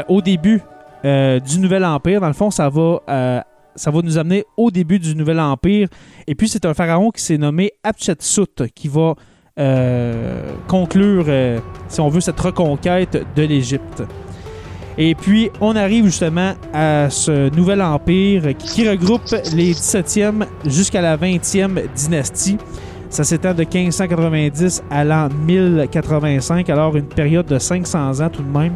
[0.08, 0.62] au début
[1.04, 3.44] du Nouvel Empire, dans le fond, ça va,
[3.76, 5.88] ça va nous amener au début du Nouvel Empire.
[6.28, 9.16] Et puis, c'est un pharaon qui s'est nommé Hatshepsut qui va
[9.60, 14.04] euh, conclure, euh, si on veut, cette reconquête de l'Égypte.
[14.98, 21.18] Et puis, on arrive justement à ce nouvel empire qui, regroupe les 17e jusqu'à la
[21.18, 22.58] 20e dynastie.
[23.10, 28.58] Ça s'étend de 1590 à l'an 1085, alors une période de 500 ans tout de
[28.58, 28.74] même.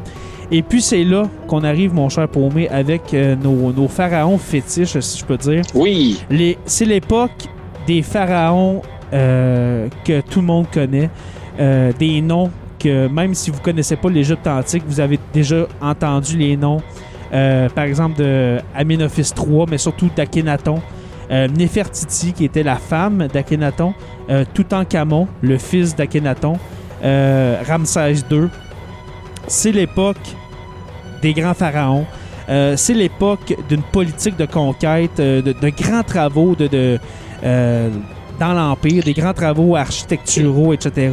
[0.51, 4.99] Et puis c'est là qu'on arrive, mon cher Paumé, avec euh, nos, nos pharaons fétiches,
[4.99, 5.63] si je peux dire.
[5.73, 6.19] Oui.
[6.65, 7.47] C'est l'époque
[7.85, 8.81] des pharaons
[9.13, 11.09] euh, que tout le monde connaît,
[11.59, 16.37] euh, des noms que même si vous connaissez pas l'Égypte antique, vous avez déjà entendu
[16.37, 16.81] les noms,
[17.31, 20.79] par exemple de Amenophis III, mais surtout d'Akhenaton,
[21.29, 23.93] euh, Néfertiti qui était la femme d'Akhenaton,
[24.29, 26.57] euh, Toutankhamon, le fils d'Akhenaton,
[27.03, 28.47] euh, Ramsès II.
[29.47, 30.17] C'est l'époque
[31.21, 32.05] des grands pharaons.
[32.49, 36.99] Euh, c'est l'époque d'une politique de conquête, euh, de, de grands travaux de, de,
[37.43, 37.89] euh,
[38.39, 41.11] dans l'Empire, des grands travaux architecturaux, etc.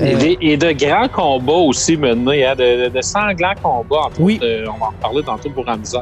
[0.00, 4.02] Et, des- et de grands combats aussi menés, hein, de, de- sanglants combats.
[4.06, 4.36] Entre Oui.
[4.36, 5.98] autres, on va en reparler tantôt pour Ramsès.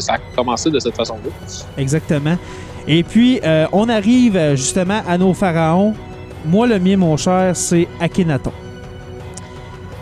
[0.00, 1.30] Ça a commencé de cette façon-là.
[1.78, 2.36] Exactement.
[2.86, 5.94] Et puis, euh, on arrive justement à nos pharaons.
[6.44, 8.52] Moi, le mien, mon cher, c'est Akhenaton.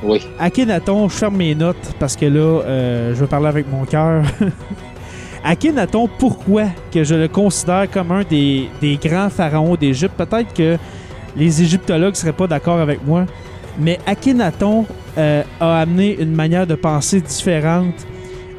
[0.02, 0.20] Oui.
[0.38, 4.24] Akhenaton, je ferme mes notes parce que là, euh, je vais parler avec mon cœur.
[5.44, 8.68] Akhenaton, pourquoi que je le considère comme un des,
[9.02, 10.14] grands pharaons d'Égypte?
[10.16, 10.76] Peut-être que
[11.36, 13.26] les égyptologues seraient pas d'accord avec moi,
[13.78, 14.86] mais Akhenaton
[15.18, 18.06] euh, a amené une manière de penser différente,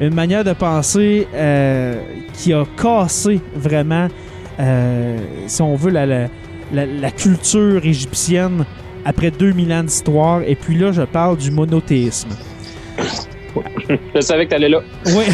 [0.00, 2.00] une manière de penser euh,
[2.32, 4.08] qui a cassé vraiment,
[5.46, 8.64] si on veut, la culture égyptienne
[9.04, 10.42] après 2000 ans d'histoire.
[10.46, 12.30] Et puis là, je parle du monothéisme.
[14.14, 14.80] Je savais que tu allais là.
[15.06, 15.24] Oui,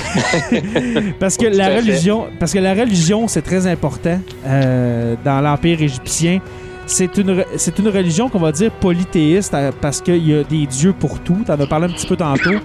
[1.21, 6.41] parce que la religion, parce que la religion, c'est très important euh, dans l'empire égyptien.
[6.87, 10.67] C'est une, c'est une religion qu'on va dire polythéiste euh, parce qu'il y a des
[10.67, 11.39] dieux pour tout.
[11.47, 12.59] T'en as parlé un petit peu tantôt.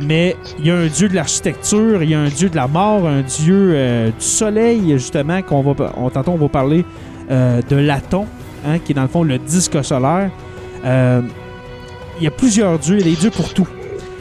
[0.00, 2.68] Mais il y a un dieu de l'architecture, il y a un dieu de la
[2.68, 6.84] mort, un dieu euh, du soleil, justement, qu'on va, on, tantôt on va parler
[7.30, 8.26] euh, de Laton,
[8.66, 10.30] hein, qui est dans le fond le disque solaire.
[10.84, 11.22] Euh,
[12.18, 13.68] il y a plusieurs dieux, il y a des dieux pour tout.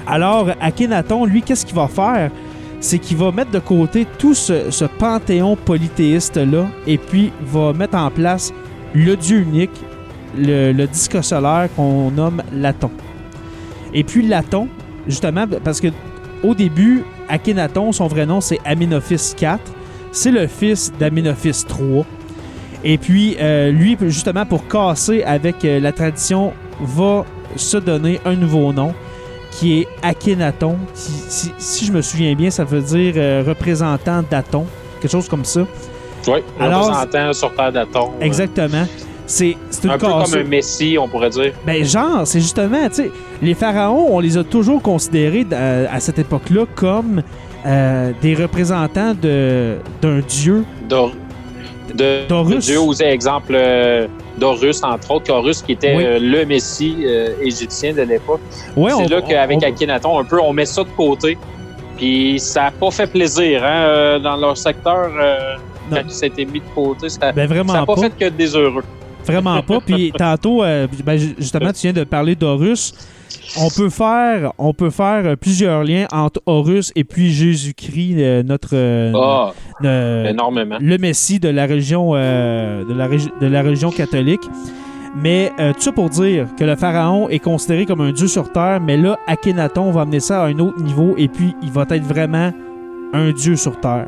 [0.07, 2.29] Alors, Akhenaton, lui, qu'est-ce qu'il va faire?
[2.79, 8.11] C'est qu'il va mettre de côté tout ce, panthéon polythéiste-là et puis va mettre en
[8.11, 8.53] place
[8.93, 9.71] le dieu unique,
[10.37, 12.91] le, le disque solaire qu'on nomme Laton.
[13.93, 14.67] Et puis Laton,
[15.07, 15.87] justement, parce que
[16.43, 19.57] au début, Akhenaton, son vrai nom, c'est Amenophis IV.
[20.11, 22.03] C'est le fils d'Amenophis III.
[22.87, 28.35] Et puis, euh, lui, justement, pour casser avec euh, la tradition, va se donner un
[28.35, 28.93] nouveau nom
[29.51, 30.77] qui est Akhenaton.
[30.93, 34.65] si, si je me souviens bien, ça veut dire euh, représentant d'Aton,
[35.01, 35.61] quelque chose comme ça.
[36.27, 38.11] Oui, Alors- représentant sur Terre d'Aton.
[38.21, 38.85] Exactement.
[39.27, 41.53] C'est une Un peu comme un messie, on pourrait dire.
[41.65, 45.99] Ben, genre, c'est justement, tu sais, les pharaons, on les a toujours considérés euh, à
[45.99, 47.23] cette époque-là comme
[47.65, 50.63] euh, des représentants de- d'un dieu.
[51.95, 52.55] De, D'Horus.
[52.55, 56.03] de Dieu, aux exemple euh, d'Horus, entre autres, Horus qui était Oui.
[56.05, 58.41] euh, le messie euh, égyptien de l'époque.
[58.75, 61.37] C'est là qu'avec on- Akhenaton, un peu, on met ça de côté.
[61.97, 65.09] Puis ça n'a pas fait plaisir hein, euh, dans leur secteur
[65.89, 67.07] quand ça a été mis de côté.
[67.09, 68.01] Ça Ben, n'a pas, pas.
[68.01, 68.83] fait que des heureux.
[69.25, 69.79] Vraiment pas.
[69.79, 72.93] Puis tantôt, ben, ju- justement, tu viens de parler d'Horus.
[73.59, 78.43] On peut faire, on peut faire euh, plusieurs liens entre Horus et puis Jésus-Christ, euh,
[78.43, 79.51] notre, euh, Ah,
[80.29, 80.77] énormément.
[80.79, 84.41] le Messie de la religion, euh, de, la, régi- de la religion catholique.
[85.17, 88.51] Mais euh, tout ça pour dire que le pharaon est considéré comme un dieu sur
[88.51, 91.85] terre, mais là, Akhenaton va amener ça à un autre niveau et puis il va
[91.89, 92.51] être vraiment
[93.13, 94.07] un dieu sur terre.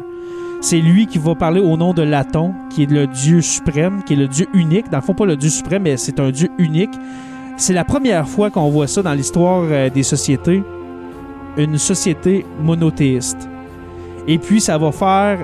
[0.60, 4.14] C'est lui qui va parler au nom de Laton, qui est le dieu suprême, qui
[4.14, 4.90] est le dieu unique.
[4.92, 6.90] Dans le fond, pas le dieu suprême, mais c'est un dieu unique.
[7.60, 10.62] C'est la première fois qu'on voit ça dans l'histoire euh, des sociétés,
[11.58, 13.50] une société monothéiste.
[14.28, 15.40] Et puis, ça va faire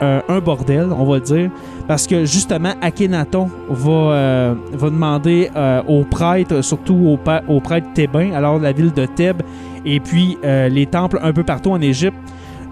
[0.00, 1.50] euh, un bordel, on va dire,
[1.88, 5.50] parce que justement, Akhenaton va, euh, va demander
[5.88, 7.18] aux prêtres, surtout aux,
[7.52, 9.42] aux prêtres thébains, alors la ville de Thèbes,
[9.84, 12.18] et puis les temples un peu partout en Égypte,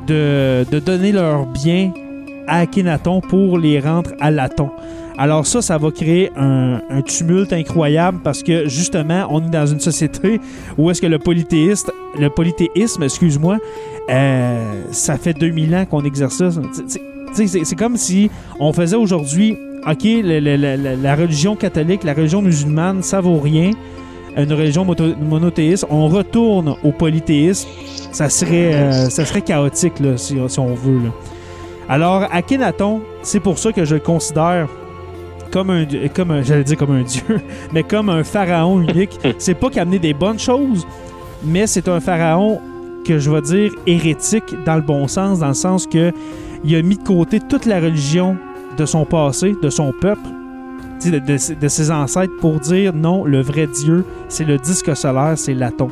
[0.07, 1.93] de, de donner leurs biens
[2.47, 4.71] à Akhenaton pour les rendre à Laton.
[5.17, 9.79] Alors ça, ça va créer un, tumulte incroyable parce que justement, on est dans une
[9.79, 10.41] société
[10.77, 13.59] où est-ce que le polythéiste, le polythéisme, excuse-moi,
[14.11, 16.51] euh, ça fait 2000 ans qu'on exerce ça.
[17.33, 23.39] C'est comme si on faisait aujourd'hui, OK, la, religion catholique, la religion musulmane, ça vaut
[23.39, 23.71] rien.
[24.37, 27.69] Une religion monothéiste, on retourne au polythéisme.
[28.11, 31.05] Ça serait, euh, ça serait chaotique, là, si, si on veut.
[31.05, 31.11] là.
[31.89, 34.69] Alors, Akhenaton, c'est pour ça que je le considère
[35.55, 37.23] comme un, dieu- comme un- j'allais dire comme un dieu,
[37.73, 39.19] mais comme un pharaon unique.
[39.39, 40.85] c'est pas qu'il a amené des bonnes choses,
[41.45, 42.61] mais c'est un pharaon
[43.07, 46.11] que je vais dire hérétique dans le bon sens, dans le sens que
[46.65, 48.37] il a mis de côté toute la religion
[48.77, 50.27] de son passé, de son peuple,
[51.05, 55.35] de, de- de ses ancêtres, pour dire non, le vrai Dieu, c'est le disque solaire,
[55.37, 55.89] c'est Laton.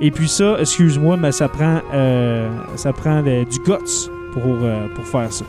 [0.00, 4.86] Et puis ça, excuse-moi, mais ça prend, euh, ça prend euh, du guts pour, euh,
[4.94, 5.44] pour faire ça.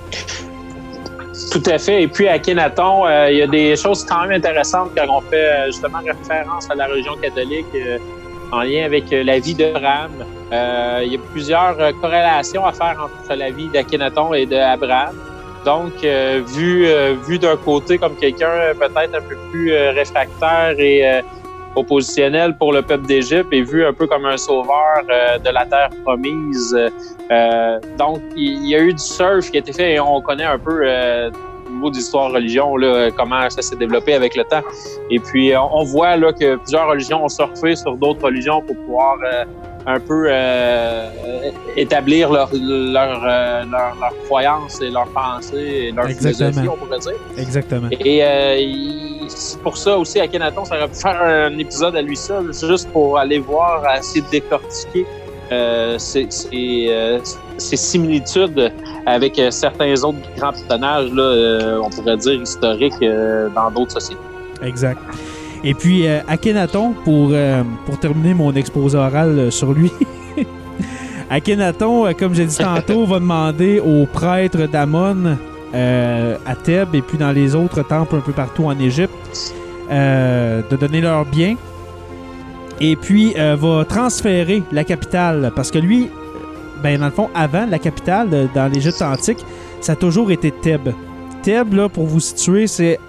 [1.51, 2.03] Tout à fait.
[2.03, 5.21] Et puis à Kenaton, euh, il y a des choses quand même intéressantes quand on
[5.21, 7.97] fait euh, justement référence à la religion catholique euh,
[8.51, 10.11] en lien avec la vie d'Abraham.
[10.51, 15.15] Euh, il y a plusieurs corrélations à faire entre la vie d'Akhenaton et d'Abraham.
[15.65, 16.87] Donc, vu,
[17.27, 21.23] vu d'un côté comme quelqu'un peut-être un peu plus réfractaire et
[21.75, 25.65] oppositionnel pour le peuple d'Égypte et vu un peu comme un sauveur euh, de la
[25.65, 26.75] terre promise.
[27.31, 30.45] Euh, donc, il y a eu du surf qui a été fait et on connaît
[30.45, 31.29] un peu euh,
[31.67, 34.61] au niveau d'histoire religion, là, comment ça s'est développé avec le temps.
[35.09, 39.17] Et puis, on voit là, que plusieurs religions ont surfé sur d'autres religions pour pouvoir
[39.25, 39.43] euh,
[39.87, 41.09] un peu euh,
[41.75, 45.57] établir leur, leur, euh, leur, leur croyance et leur pensée
[45.87, 46.51] et leur Exactement.
[46.51, 47.11] philosophie, on pourrait dire.
[47.37, 47.87] Exactement.
[47.91, 48.55] Et euh,
[49.27, 52.53] c'est pour ça aussi, à Kenaton, ça aurait pu faire un épisode à lui seul,
[52.53, 55.05] juste pour aller voir, essayer de décortiquer
[55.51, 55.97] euh,
[56.53, 57.19] euh,
[57.57, 58.71] ces similitudes
[59.05, 62.99] avec euh, certains autres grands personnages, là, euh, on pourrait dire historiques,
[63.53, 64.21] dans d'autres sociétés.
[64.63, 64.99] Exact.
[65.63, 67.33] Et puis, Akhenaton, pour,
[67.85, 69.91] pour terminer mon exposé oral sur lui,
[71.29, 75.37] Akhenaton, comme j'ai dit tantôt, va demander aux prêtres d'Amon
[75.75, 79.13] euh, à Thèbes et puis dans les autres temples un peu partout en Égypte
[79.91, 81.55] euh, de donner leurs biens.
[82.81, 85.51] Et puis, euh, va transférer la capitale.
[85.55, 86.09] Parce que lui,
[86.83, 89.39] ben, dans le fond, avant, la capitale, dans l'Égypte antique,
[89.81, 90.89] ça a toujours été Thèbes.
[91.43, 92.99] Thèbes, là, pour vous situer, c'est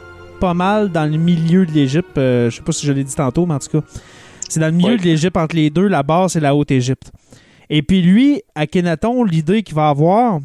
[0.41, 2.13] pas mal dans le milieu de l'Égypte.
[2.17, 3.87] Je sais pas si je l'ai dit tantôt, mais en tout cas,
[4.49, 4.99] c'est dans le milieu Ouais.
[4.99, 5.89] de l'Égypte entre les deux.
[5.89, 7.11] La base, c'est la Haute-Égypte.
[7.69, 10.39] Et puis lui, à Kenaton, l'idée qu'il va avoir,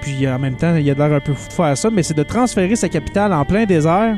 [0.00, 2.16] puis en même temps, il a l'air un peu fou de faire ça, mais c'est
[2.16, 4.16] de transférer sa capitale en plein désert.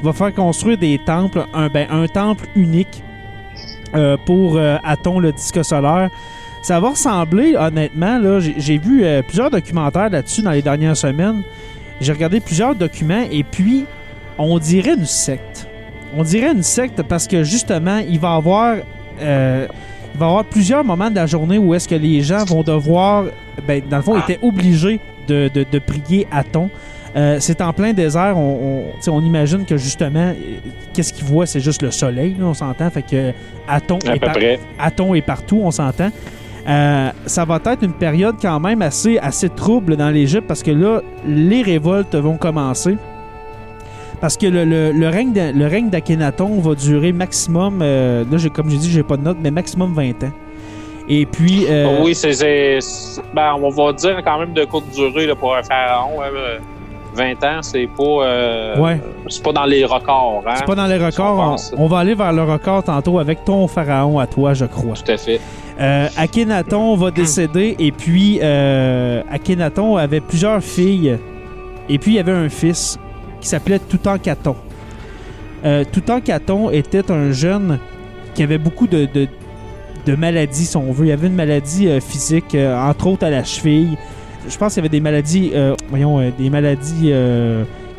[0.00, 3.02] Il va faire construire des temples, un, ben, un temple unique
[3.94, 4.78] euh, pour euh,
[5.20, 6.10] le disque solaire.
[6.62, 11.42] Ça va ressembler, honnêtement, là, j'ai vu euh, plusieurs documentaires là-dessus dans les dernières semaines.
[12.00, 13.86] J'ai regardé plusieurs documents et puis
[14.38, 15.66] on dirait une secte.
[16.16, 18.76] On dirait une secte parce que justement, il va avoir,
[19.20, 19.66] euh,
[20.14, 22.62] il va y avoir plusieurs moments de la journée où est-ce que les gens vont
[22.62, 23.24] devoir,
[23.66, 26.70] ben, dans le fond, étaient obligés de, de, de prier Aton.
[27.16, 28.36] Euh, c'est en plein désert.
[28.36, 30.34] On, on, on imagine que justement, euh,
[30.92, 32.90] qu'est-ce qu'ils voient, c'est juste le soleil, là, on s'entend.
[32.90, 33.32] Fait que
[33.66, 34.36] Aton À est, par-.
[34.78, 36.10] Aton est partout, on s'entend.
[36.68, 40.70] Euh, ça va être une période quand même assez, assez trouble dans l'Égypte parce que
[40.70, 42.96] là, les révoltes vont commencer.
[44.20, 48.50] Parce que le, le- le règne le règne d'Akhenaton va durer maximum, euh, là, j'ai-
[48.50, 50.32] comme j'ai dit, j'ai pas de note, mais maximum 20 ans.
[51.08, 51.66] Et puis.
[51.68, 52.32] euh, Oui, c'est.
[52.32, 56.20] c'est- c'est- Ben, on va dire quand même de courte durée là, pour un pharaon.
[56.20, 56.58] hein, euh,
[57.14, 58.02] 20 ans, c'est pas.
[58.04, 59.00] euh, Ouais.
[59.28, 60.44] C'est pas dans les records.
[60.46, 60.54] Hein?
[60.56, 61.56] C'est pas dans les records.
[61.78, 64.94] on va aller vers le record tantôt avec ton pharaon à toi, je crois.
[64.94, 65.40] Tout à fait.
[65.80, 71.16] Euh, Akhenaton va décéder et puis euh, Akhenaton avait plusieurs filles
[71.88, 72.98] et puis il y avait un fils
[73.48, 74.56] qui s'appelait Toutankhaton.
[75.64, 77.78] Euh, Toutankhaton était un jeune
[78.34, 79.08] qui avait beaucoup de,
[80.18, 81.06] maladies, si on veut.
[81.06, 83.96] Il avait une maladie euh, physique, euh, entre autres à la cheville.
[84.46, 87.10] Je pense qu'il y avait des maladies, euh, voyons, des maladies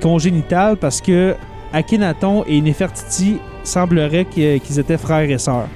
[0.01, 1.35] congénitales parce que
[1.73, 5.67] Akhenaton et Nefertiti semblerait qu'ils étaient frères et sœurs.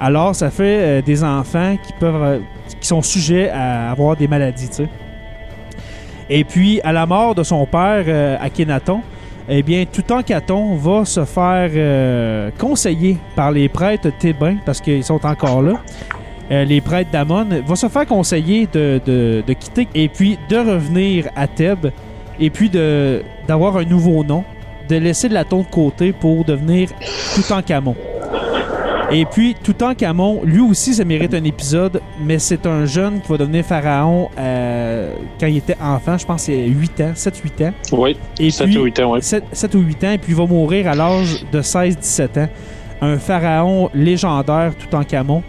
[0.00, 2.40] Alors, ça fait des enfants qui peuvent
[2.80, 4.88] qui sont sujets à avoir des maladies, tu sais.
[6.30, 9.00] Et puis, à la mort de son père, euh, Akhenaton,
[9.48, 15.24] eh bien, Toutankhaton va se faire euh, conseiller par les prêtres thébains, parce qu'ils sont
[15.24, 15.74] encore là,
[16.50, 20.56] euh, les prêtres d'Amon, va se faire conseiller de, de- de quitter et puis de
[20.56, 21.90] revenir à Thèbes,
[22.38, 24.44] et puis de d'avoir un nouveau nom,
[24.88, 26.90] de laisser Laton de côté pour devenir
[27.34, 27.96] Toutankhamon.
[29.10, 33.38] Et puis, Toutankhamon, lui aussi, ça mérite un épisode, mais c'est un jeune qui va
[33.38, 37.72] devenir pharaon euh, quand il était enfant, je pense c'est 8 ans, 7-8 ans.
[37.92, 39.20] Oui, Et 7 puis, ou 8 ans, oui.
[39.22, 42.48] 7, ou 8 ans, et puis il va mourir à l'âge de 16-17 ans.
[43.00, 45.42] Un pharaon légendaire, Toutankhamon,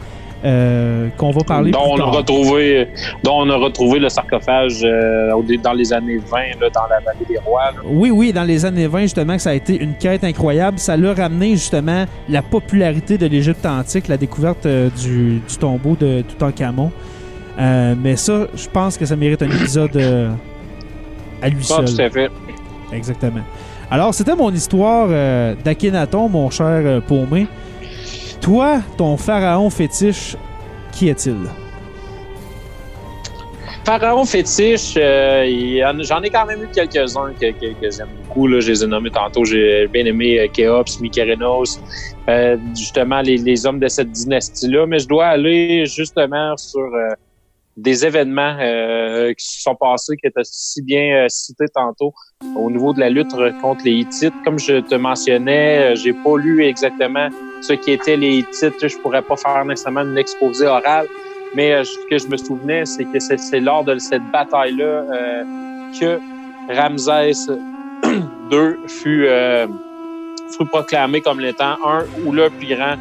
[0.45, 2.88] euh, qu'on va parler dont plus on, a retrouvé,
[3.23, 7.25] dont on a retrouvé le sarcophage euh, dans les années 20 là, dans la vallée
[7.28, 7.71] des rois.
[7.71, 7.82] là.
[7.86, 10.80] Oui, oui, dans les années 20, justement, que ça a été une quête incroyable.
[10.80, 15.97] Ça l'a ramené, justement, la popularité de l'Égypte antique, la découverte euh, du, du tombeau
[15.99, 16.91] de Toutankhamon.
[17.58, 19.97] Mais ça, je pense que ça mérite un épisode
[21.41, 21.84] à lui seul.
[21.84, 22.30] tout à fait.
[22.93, 23.41] Exactement.
[23.91, 25.10] Alors, c'était mon histoire
[25.65, 27.47] d'Akhenaton, mon cher Paumé.
[28.41, 30.36] Toi, ton pharaon fétiche,
[30.91, 31.36] qui est-il?
[33.86, 35.45] Pharaon fétiche, euh,
[36.02, 38.47] j'en ai quand même eu quelques-uns que, que- que j'aime beaucoup.
[38.47, 38.60] Là.
[38.60, 39.45] Je les ai nommés tantôt.
[39.45, 41.80] J'ai bien aimé euh, Khéops, Mykérinos,
[42.30, 44.86] euh, justement les, hommes de cette dynastie-là.
[44.86, 46.88] Mais je dois aller justement sur
[47.78, 48.58] des événements
[49.34, 52.13] qui se sont passés, qui étaient si bien cités tantôt
[52.54, 54.36] au niveau de la lutte contre les Hittites.
[54.43, 57.30] Comme je te mentionnais, j'ai pas lu exactement
[57.62, 58.88] ce qui étaient les Hittites.
[58.88, 61.08] Je pourrais pas faire nécessairement une exposé orale.
[61.56, 65.43] Mais euh, ce que je me souvenais, c'est que c'est lors de cette bataille-là euh,
[66.00, 66.19] que
[66.72, 67.32] Ramsès
[68.52, 69.65] II fut, euh,
[70.56, 72.95] fut proclamé comme l'étant un ou le plus grand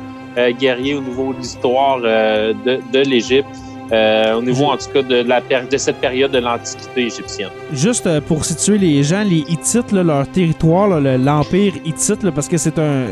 [0.61, 2.53] guerrier au niveau de l'histoire de,
[2.93, 3.49] de l'Égypte,
[3.91, 7.49] euh, au niveau en tout cas de, la, péri- de cette période de l'Antiquité égyptienne.
[7.73, 12.57] Juste pour situer les gens, les Hittites, là, leur territoire, l'Empire Hittite, là, parce que
[12.57, 13.07] c'est un...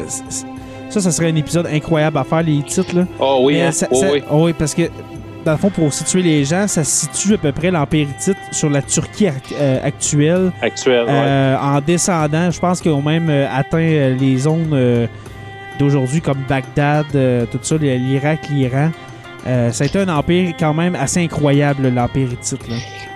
[0.90, 2.92] Ça, ça serait un épisode incroyable à faire, les Hittites.
[2.92, 3.04] Là.
[3.18, 3.70] Oh oui, hein?
[3.72, 4.22] ça- Oh ça- oui.
[4.30, 4.82] oh oui, parce que,
[5.44, 8.70] dans le fond, pour situer les gens, ça situe à peu près l'Empire Hittite sur
[8.70, 9.28] la Turquie
[9.60, 10.52] euh, actuelle.
[10.62, 11.04] actuel.
[11.04, 11.10] ouais.
[11.12, 13.78] Euh, en descendant, je pense qu'ils ont même euh, atteint
[14.18, 15.08] les zones
[15.78, 17.06] d'aujourd'hui comme Bagdad,
[17.50, 18.90] tout ça, l'Irak, l'Iran.
[19.46, 22.60] Euh, ça a été un empire quand même assez incroyable, l'empire hittite.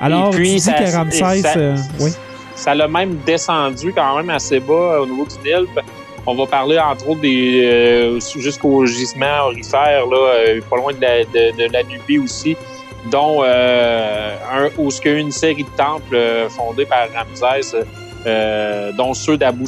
[0.01, 1.43] Alors, puis, tu dis ça- que Ramsès...
[1.43, 2.11] ça- euh, oui.
[2.55, 5.67] ça l'a même descendu quand même assez bas au niveau du Nil.
[6.27, 11.01] On va parler entre autres des euh, jusqu'au gisement orifère, là, euh, pas loin de
[11.01, 11.81] la, de, de la
[12.23, 12.57] aussi,
[13.11, 17.75] dont euh, un, où ce une série de temples euh, fondés par Ramsès,
[18.27, 19.65] euh, dont ceux d'Abu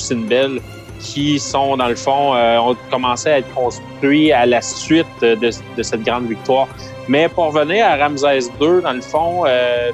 [1.01, 5.35] qui sont dans le fond euh, ont commencé à être construits à la suite de,
[5.35, 6.69] de cette grande victoire.
[7.09, 9.45] Mais pour revenir à Ramsès II, dans le fond,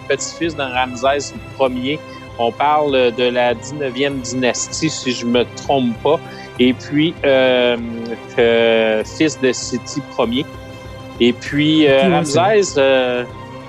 [0.08, 1.98] petit-fils d'un Ramsès Ier,
[2.38, 6.20] on parle de la 19e dynastie, si je me trompe pas.
[6.60, 7.76] Et puis, euh,
[9.04, 10.44] fils de Seti Ier.
[11.20, 13.24] Et puis, euh, Ramsès, euh,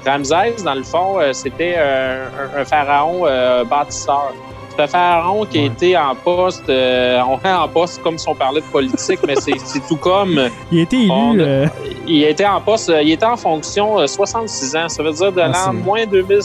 [0.06, 3.26] Ramsès, dans le fond, c'était un, pharaon
[3.70, 4.34] bâtisseur.
[4.76, 5.68] C'est un pharaon qui a Ouais.
[5.68, 9.36] été en poste, euh, on fait en poste comme si on parlait de politique, mais
[9.36, 9.52] c'est
[9.90, 10.40] tout comme
[10.72, 11.12] Il a été élu...
[11.12, 11.66] On euh,
[12.08, 14.88] il était en poste, il était en fonction euh, 66 ans.
[14.88, 16.40] Ça veut dire de Ah, l'an moins 2000,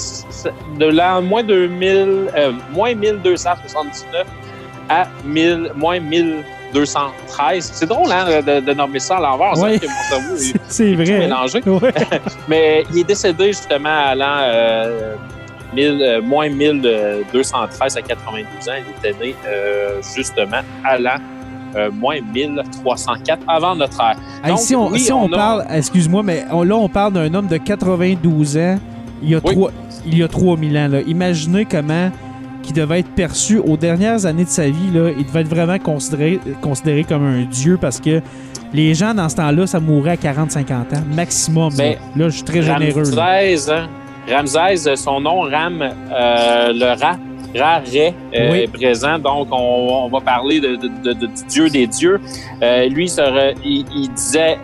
[0.79, 4.27] de l'an moins 2000, euh, moins 1279
[4.89, 7.71] à 1000, moins 1213.
[7.75, 9.53] C'est drôle, hein, de, de nommer ça à l'envers.
[9.53, 9.79] Que mon
[10.09, 11.19] cerveau est c'est vrai.
[11.19, 11.61] mélangé.
[12.49, 15.15] Mais il est décédé justement à l'an euh,
[15.75, 18.73] 1000, euh, moins 1213 à 92 ans.
[18.79, 21.17] Il était né euh, justement à l'an
[21.77, 24.17] euh, moins 1304 avant notre ère.
[24.45, 26.89] Hey, Donc, si on, oui, si on on a- parle, excuse-moi, mais on- là, on
[26.89, 28.79] parle d'un homme de 92 ans
[29.23, 29.55] il y a, Oui.
[29.55, 29.71] trois,
[30.07, 30.89] il y a 3000 ans.
[30.89, 31.01] Là.
[31.07, 32.11] Imaginez comment
[32.65, 34.91] qui devait être perçu aux dernières années de sa vie.
[34.93, 38.21] Là, il devait être vraiment considéré, considéré comme un dieu parce que
[38.73, 40.85] les gens dans ce temps-là, ça mourait à 40-50 ans,
[41.15, 41.71] maximum.
[41.71, 41.77] là.
[41.79, 43.03] Mais là, je suis très généreux.
[43.19, 43.89] hein?
[44.29, 47.19] Ramsès, euh, son nom, Ram, euh, le rat,
[47.55, 48.59] Ra, Ré, euh, Oui.
[48.61, 49.19] est présent.
[49.19, 52.19] Donc, on, on va parler de, de- de- de- du dieu des dieux.
[52.63, 53.05] Euh, lui,
[53.65, 54.59] il, il disait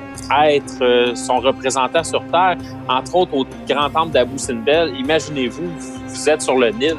[0.48, 2.56] être son représentant sur Terre,
[2.88, 4.92] entre autres au grand temple d'Abou Simbel.
[4.98, 5.68] Imaginez-vous,
[6.08, 6.94] vous êtes sur le Nil.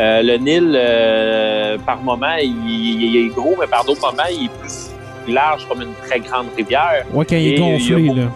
[0.00, 2.54] Euh, le Nil, euh, par moment, il,
[3.02, 6.46] il est gros, mais par d'autres moments, il est plus large comme une très grande
[6.56, 8.26] rivière Ouais, quand il est Et il y a gonflé, beaucoup- là.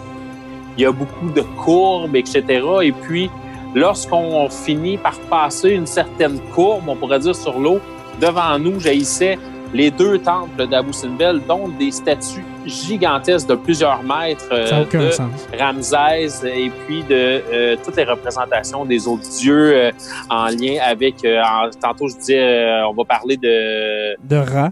[0.77, 2.43] il y a beaucoup de courbes, etc.
[2.83, 3.29] Et puis,
[3.75, 7.79] lorsqu'on finit par passer une certaine courbe, on pourrait dire sur l'eau,
[8.19, 9.37] devant nous jaillissaient
[9.73, 15.47] les deux temples d'Abu Simbel, dont des statues gigantesques de plusieurs mètres euh, de sens.
[15.57, 19.91] Ramsès et puis de euh, toutes les représentations des autres dieux euh,
[20.29, 24.71] en lien avec, euh, en- tantôt je disais, on va parler de, De rat.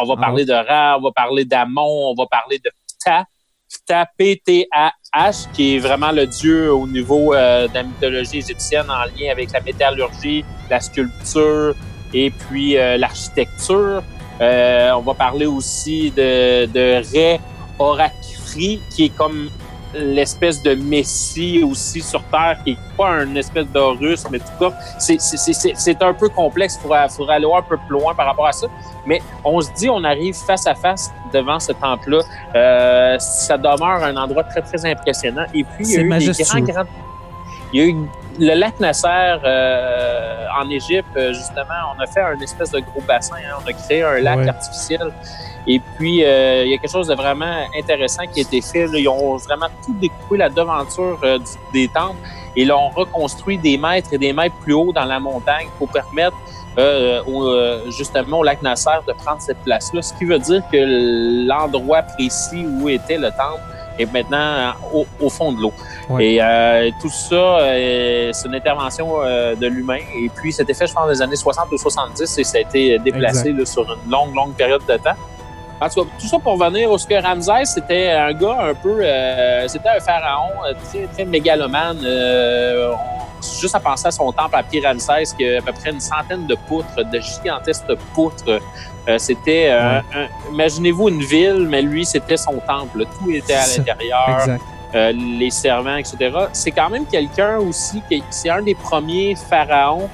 [0.00, 3.24] on va Ah parler de Ra, on va parler d'Amon, on va parler de Ptah.
[3.86, 9.30] Ptah, P-T-A-H, qui est vraiment le dieu au niveau de la mythologie égyptienne en lien
[9.32, 11.74] avec la métallurgie, la sculpture
[12.14, 14.02] et puis euh, l'architecture.
[14.40, 17.40] Euh, on va parler aussi de, de Ré
[17.78, 19.48] Orakfri, qui est comme
[19.96, 24.70] l'espèce de messie aussi sur Terre, qui est pas une espèce d'Horus, mais en tout
[24.70, 26.76] cas, c'est- un peu complexe.
[26.78, 28.66] Il faudrait, faudrait aller voir un peu plus loin par rapport à ça.
[29.06, 32.22] Mais on se dit, on arrive face à face devant ce temple-là.
[32.54, 35.44] Euh, ça demeure un endroit très, très impressionnant.
[35.54, 36.60] Et puis, il y a eu majestueux.
[36.60, 36.90] des grands, grands...
[37.74, 37.96] Il y a eu
[38.38, 39.08] le lac Nasser
[39.44, 41.80] euh, en Égypte, euh, justement.
[41.96, 43.34] On a fait un espèce de gros bassin.
[43.36, 43.56] hein.
[43.64, 44.48] On a créé un lac Ouais.
[44.48, 45.12] artificiel.
[45.66, 48.86] Et puis, euh, il y a quelque chose de vraiment intéressant qui a été fait.
[48.86, 48.98] là.
[48.98, 51.44] Ils ont vraiment tout découpé la devanture euh, du-
[51.80, 52.18] des temples
[52.54, 56.36] et l'ont reconstruit des mètres et des mètres plus haut dans la montagne pour permettre
[57.26, 60.02] au, justement au lac Nasser de prendre cette place-là.
[60.02, 63.62] Ce qui veut dire que l'endroit précis où était le temple
[63.98, 65.72] est maintenant au, au fond de l'eau.
[66.20, 70.00] Et euh, tout ça, euh, c'est une intervention euh, de l'humain.
[70.16, 72.60] Et puis, c'était fait, je pense, dans les années 60 ou 70 et ça a
[72.60, 75.16] été déplacé là, sur une longue, longue période de temps.
[75.80, 78.74] En tout cas, tout ça pour venir au ce que Ramsès, c'était un gars un
[78.74, 79.02] peu...
[79.66, 80.50] c'était un pharaon
[80.88, 81.98] très, très mégalomane.
[83.60, 86.46] Juste à penser à son temple à Pied-Ramsès, qui a à peu près une centaine
[86.46, 88.60] de poutres, de gigantesques poutres.
[89.08, 89.68] Euh, c'était...
[89.70, 90.00] euh,
[90.50, 93.04] Imaginez-vous une ville, mais lui, c'était son temple.
[93.18, 94.58] Tout était à l'intérieur
[94.94, 96.30] euh, les servants, etc.
[96.52, 100.08] C'est quand même quelqu'un aussi qui c'est un des premiers pharaons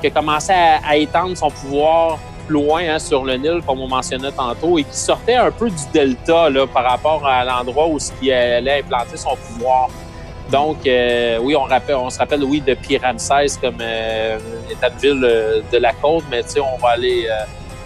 [0.00, 3.80] qui a commencé à, à étendre son pouvoir plus loin hein, sur le Nil, comme
[3.80, 7.88] on mentionnait tantôt, et qui sortait un peu du delta là, par rapport à l'endroit
[7.88, 9.88] où il allait implanter son pouvoir.
[10.52, 14.38] Donc, euh, oui, on, rappelle, on se rappelle, oui, de Pyramsès comme euh,
[14.70, 17.26] état de ville euh, de la côte, mais tu sais, on va aller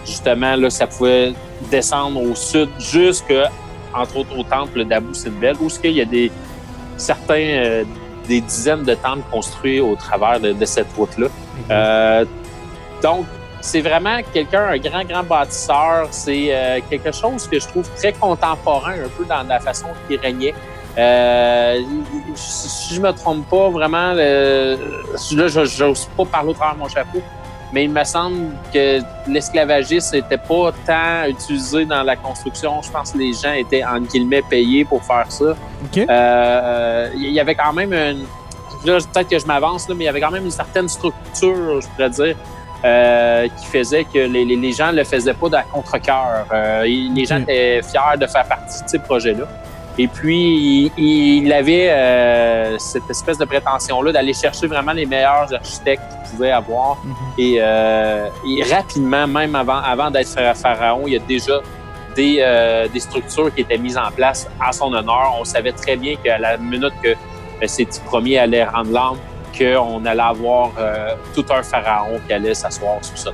[0.05, 1.33] justement, là, ça pouvait
[1.69, 3.33] descendre au sud jusque
[3.93, 6.31] entre autres au temple d'Abu Simbel, où il y a des
[6.97, 7.83] certains euh,
[8.27, 11.27] des dizaines de temples construits au travers de, de cette route-là.
[11.71, 12.25] Euh,
[13.01, 13.25] donc,
[13.61, 16.07] c'est vraiment quelqu'un, un grand, grand bâtisseur.
[16.11, 20.19] C'est euh, quelque chose que je trouve très contemporain, un peu dans la façon qu'il
[20.19, 20.53] régnait.
[20.97, 21.81] Euh,
[22.35, 24.77] si je me trompe pas, vraiment, le,
[25.35, 27.21] là, je n'ose pas parler au travers de mon chapeau,
[27.71, 32.81] mais il me semble que l'esclavagisme n'était pas tant utilisé dans la construction.
[32.81, 35.51] Je pense que les gens étaient, en guillemets, payés pour faire ça.
[35.51, 35.97] OK.
[35.97, 38.25] Euh, il y avait quand même une.
[38.85, 41.81] Là, peut-être que je m'avance, là, mais il y avait quand même une certaine structure,
[41.81, 42.35] je pourrais dire,
[42.85, 46.45] euh, qui faisait que les, gens ne le faisaient pas de contre-cœur.
[46.53, 49.45] Euh, les gens étaient fiers de faire partie de ces projets-là.
[50.01, 55.53] Et puis, il, il avait euh, cette espèce de prétention-là d'aller chercher vraiment les meilleurs
[55.53, 56.95] architectes qu'il pouvait avoir.
[57.03, 57.15] Mhm.
[57.37, 61.57] Et, euh, et rapidement, même avant, avant d'être phara- pharaon, il y a déjà
[62.15, 65.35] des, euh, des structures qui étaient mises en place à son honneur.
[65.37, 67.13] On savait très bien qu'à la minute que
[67.67, 69.17] ces petits premiers allaient rendre l'âme,
[69.57, 70.69] qu'on allait avoir
[71.35, 73.31] tout un pharaon qui allait s'asseoir sur ça.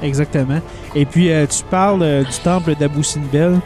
[0.00, 0.60] Exactement.
[0.94, 3.58] Et puis, tu parles du temple d'Abu Simbel.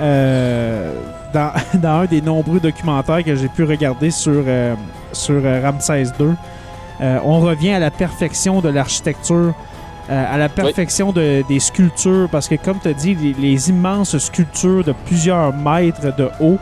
[0.00, 0.94] Euh,
[1.34, 4.74] dans, dans un des nombreux documentaires que j'ai pu regarder sur, euh,
[5.12, 6.34] sur euh, Ramsès II,
[7.24, 9.54] on revient à la perfection de l'architecture,
[10.10, 13.70] euh, à la perfection de- des sculptures, parce que comme tu as dit, les, les
[13.70, 16.58] immenses sculptures de plusieurs mètres de haut,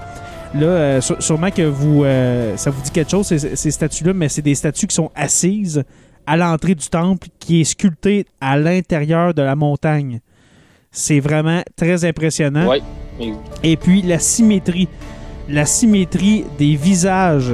[0.54, 4.12] Là, euh, sû- sûrement que vous, euh, ça vous dit quelque chose, ces, ces statues-là,
[4.14, 5.82] mais c'est des statues qui sont assises
[6.26, 10.20] à l'entrée du temple, qui est sculpté à l'intérieur de la montagne.
[10.92, 12.68] C'est vraiment très impressionnant.
[12.68, 12.80] Ouais.
[13.62, 14.88] Et puis la symétrie.
[15.48, 17.52] La symétrie des visages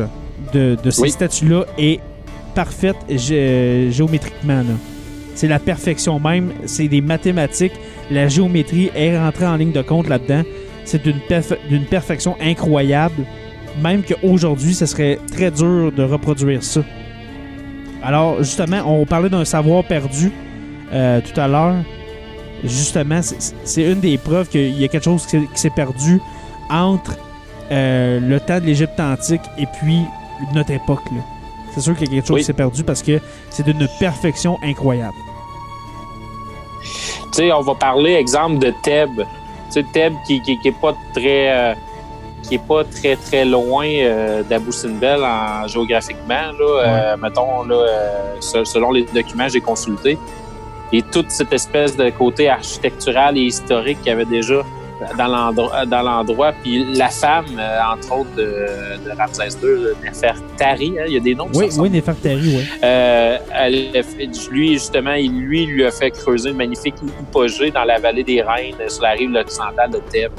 [0.53, 1.11] de, de ces Oui.
[1.11, 2.01] statues-là est
[2.55, 4.63] parfaite gé- géométriquement.
[5.35, 6.53] C'est la perfection même.
[6.67, 7.73] C'est des mathématiques.
[8.11, 10.43] La géométrie est rentrée en ligne de compte là-dedans.
[10.85, 13.25] C'est d'une perfection incroyable.
[13.83, 16.83] Même qu'aujourd'hui, ce serait très dur de reproduire ça.
[18.03, 20.31] Alors, justement, on parlait d'un savoir perdu
[20.93, 21.77] euh, tout à l'heure.
[22.65, 26.21] Justement, c'est- une des preuves qu'il y a quelque chose qui s'est- perdu
[26.71, 27.13] entre
[27.71, 30.03] euh, le temps de l'Égypte antique et puis
[30.55, 31.03] notre époque.
[31.75, 32.41] C'est sûr qu'il y a quelque chose Oui.
[32.41, 33.19] qui s'est perdu parce que
[33.51, 35.15] c'est d'une perfection incroyable.
[37.33, 39.23] Tu sais, on va parler, exemple, de Thèbes.
[39.71, 41.51] Tu sais, Thèbes qui, qui, qui est pas très...
[41.51, 41.75] euh,
[42.43, 46.83] qui est pas très très loin euh, d'Abou Simbel en géographiquement là,
[47.13, 47.77] euh, mettons là,
[48.41, 50.19] se- selon les documents que j'ai consultés
[50.93, 54.63] et toute cette espèce de côté architectural et historique qu'il y avait déjà
[55.19, 61.05] dans l'endroit puis la femme euh, entre autres de, de Ramsès II le Nefertari hein,
[61.09, 62.65] il y a des noms qui Oui, oui, Néfertari, oui.
[62.85, 63.91] euh, elle
[64.51, 68.43] lui, justement, il, lui, lui a fait creuser une magnifique hypogée dans la vallée des
[68.43, 70.31] Reines, sur la rive occidentale de Thèbes.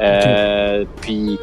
[0.00, 1.38] Euh, Puis,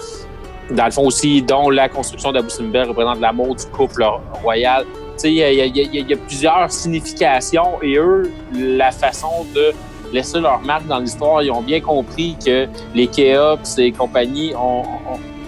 [0.72, 4.06] dans le fond aussi, dont la construction d'Abou Simbel représente l'amour du couple
[4.44, 4.86] royal.
[5.28, 9.72] Il y, a- plusieurs significations et eux, la façon de
[10.14, 14.84] laisser leur marque dans l'histoire, ils ont bien compris que les Khéops et compagnie ont,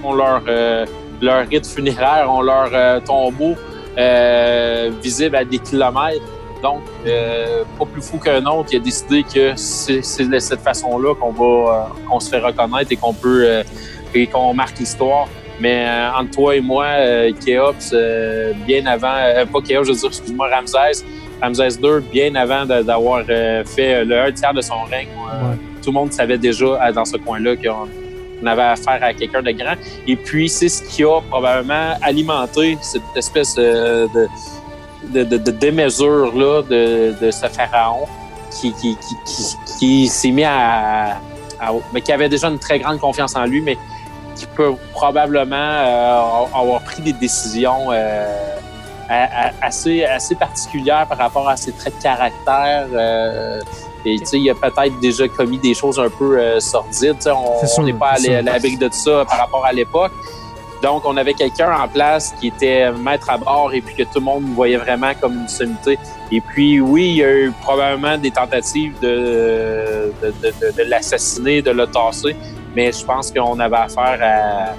[0.03, 0.17] ont-
[0.47, 0.85] euh,
[1.21, 3.55] leur rite funéraire, ont leur euh, tombeau
[3.97, 6.21] euh, visible à des kilomètres.
[6.61, 6.81] Donc,
[7.79, 11.89] pas plus fou qu'un autre, il a décidé que c'est de cette façon-là qu'on va
[12.07, 13.63] qu'on se fait reconnaître et qu'on peut
[14.13, 15.27] et qu'on marque l'histoire.
[15.61, 19.91] Mais euh, entre toi et moi, euh, Khéops, euh, bien avant, euh, pas Khéops, je
[19.93, 21.05] veux dire, excuse-moi, Ramsès,
[21.41, 25.55] Ramsès II, bien avant d'avoir fait le un tiers de son règne, Ouais.
[25.83, 27.87] tout le monde savait déjà dans ce coin-là qu'on
[28.43, 29.75] on avait affaire à quelqu'un de grand.
[30.07, 34.07] Et puis, c'est ce qui a probablement alimenté cette espèce de,
[35.13, 38.05] de, de, de démesure là, de, de ce pharaon
[38.59, 41.17] qui, qui, qui, qui, qui s'est mis à,
[41.59, 43.77] à- mais qui avait déjà une très grande confiance en lui, mais
[44.41, 48.25] qui peut probablement euh, avoir pris des décisions euh,
[49.61, 52.87] assez, assez particulières par rapport à ses traits de caractère.
[52.93, 53.59] euh,
[54.03, 57.17] et tu sais, il a peut-être déjà commis des choses un peu euh, sordides.
[57.27, 60.11] On n'est pas à l'abri de ça par rapport à l'époque.
[60.81, 64.15] Donc, on avait quelqu'un en place qui était maître à bord et puis que tout
[64.15, 65.99] le monde voyait vraiment comme une sommité.
[66.31, 70.89] Et puis, oui, il y a eu probablement des tentatives de, de, de, de- de
[70.89, 72.35] l'assassiner, de le tasser,
[72.75, 74.73] mais je pense qu'on avait affaire à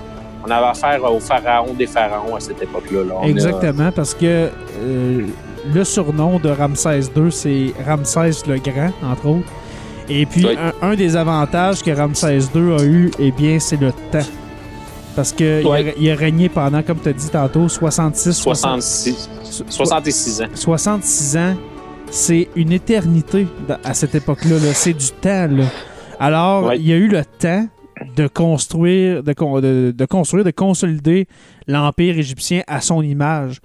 [0.45, 3.05] on avait affaire au pharaon des pharaons à cette époque-là.
[3.05, 3.15] là.
[3.21, 4.49] On a- Exactement, parce que
[4.81, 5.27] euh,
[5.73, 9.47] le surnom de Ramsès II, c'est Ramsès le Grand, entre autres.
[10.09, 10.59] Et puis, Oui.
[10.83, 14.27] un, un des avantages que Ramsès II a eu, eh bien, c'est le temps.
[15.15, 15.77] Parce qu'il Oui.
[15.91, 20.47] a, il a régné pendant, comme tu as dit tantôt, 66, 66, 60 66 ans.
[20.55, 21.55] 66 ans,
[22.11, 23.47] c'est une éternité
[23.85, 24.57] à cette époque-là.
[24.57, 24.75] là.
[24.75, 25.47] C'est du temps.
[25.49, 25.65] Là.
[26.19, 27.65] Alors, il y a eu le temps
[28.17, 31.27] de construire, de, con- de- de construire, de consolider
[31.67, 33.61] l'Empire égyptien à son image.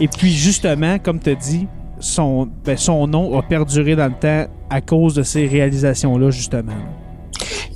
[0.00, 1.66] Et puis, justement, comme tu as dit,
[2.00, 6.72] son, ben, son nom a perduré dans le temps à cause de ces réalisations-là, justement.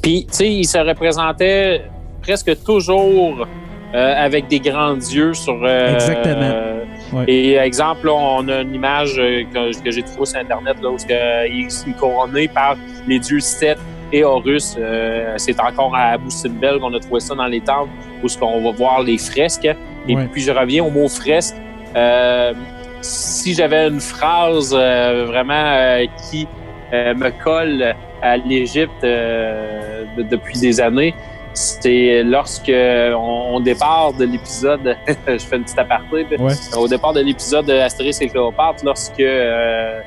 [0.03, 1.83] Puis, tu sais, il se représentait
[2.23, 3.47] presque toujours
[3.95, 5.61] euh, avec des grands yeux sur.
[5.65, 6.41] euh, Exactement.
[6.43, 6.73] euh,
[7.13, 7.25] Ouais.
[7.29, 10.97] Et exemple, là, on a une image que, que j'ai trouvée sur Internet là, où
[11.09, 12.75] il il est couronné par
[13.07, 13.79] les dieux Seth
[14.13, 14.77] et Horus.
[14.79, 17.91] Euh, c'est encore à Abu Simbel qu'on a trouvé ça dans les temples
[18.23, 19.69] où ce qu'on va voir les fresques.
[20.09, 20.29] Et Ouais.
[20.33, 21.57] puis, je reviens au mot fresque.
[21.97, 22.53] Euh,
[23.01, 26.47] si j'avais une phrase euh, vraiment euh, qui
[26.93, 31.15] me colle à l'Égypte de- depuis des années,
[31.53, 34.97] c'est lorsque on, départ de l'épisode,
[35.27, 36.53] je fais une petite aparté, Ouais.
[36.79, 40.01] au départ de l'épisode de Astérix et Cléopâtre, lorsque euh,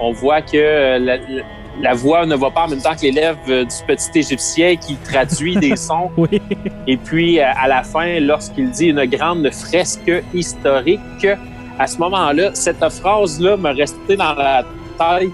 [0.00, 1.16] on voit que la,
[1.80, 4.96] la- voix ne va pas en même temps que l'élève euh, du petit Égyptien qui
[4.96, 6.10] traduit des sons.
[6.16, 6.40] Oui.
[6.86, 11.26] Et puis, euh, à la fin, lorsqu'il dit une grande fresque historique,
[11.78, 14.64] à ce moment-là, cette phrase-là m'a resté dans la
[14.98, 15.30] tête.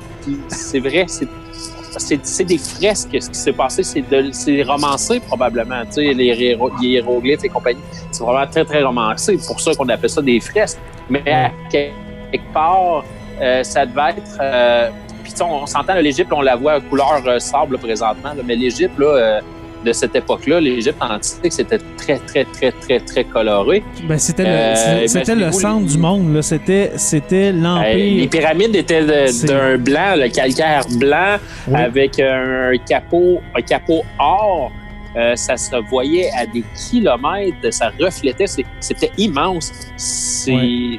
[0.48, 3.16] C'est vrai, c'est des fresques.
[3.20, 5.84] Ce qui s'est passé, c'est de c'est romancé probablement.
[5.86, 7.80] Tu sais, les, les hiéroglyphes et compagnie,
[8.10, 9.38] c'est vraiment très très romancé.
[9.38, 10.78] C'est pour ça qu'on appelle ça des fresques.
[11.08, 11.92] Mais à quel-
[12.32, 13.04] quelque part,
[13.40, 14.38] euh, ça devait être.
[14.40, 14.90] euh,
[15.34, 18.30] puis on, s'entend, l'Égypte, on la voit à couleur euh, sable présentement.
[18.46, 19.40] mais l'Égypte, là, euh,
[19.84, 23.82] de cette époque-là, l'Égypte antique, c'était très, très, très, très, très coloré.
[24.08, 26.40] Ben, c'était Euh, le, c'était le centre les- du monde.
[26.40, 28.30] C'était, c'était Euh, les l'empire.
[28.30, 29.02] pyramides étaient
[29.46, 31.36] d'un blanc, le calcaire blanc,
[31.74, 34.72] avec un capot, un capot or.
[35.16, 38.46] Euh, ça se voyait à des kilomètres, ça reflétait,
[38.80, 39.72] c'était immense.
[39.96, 40.98] C'est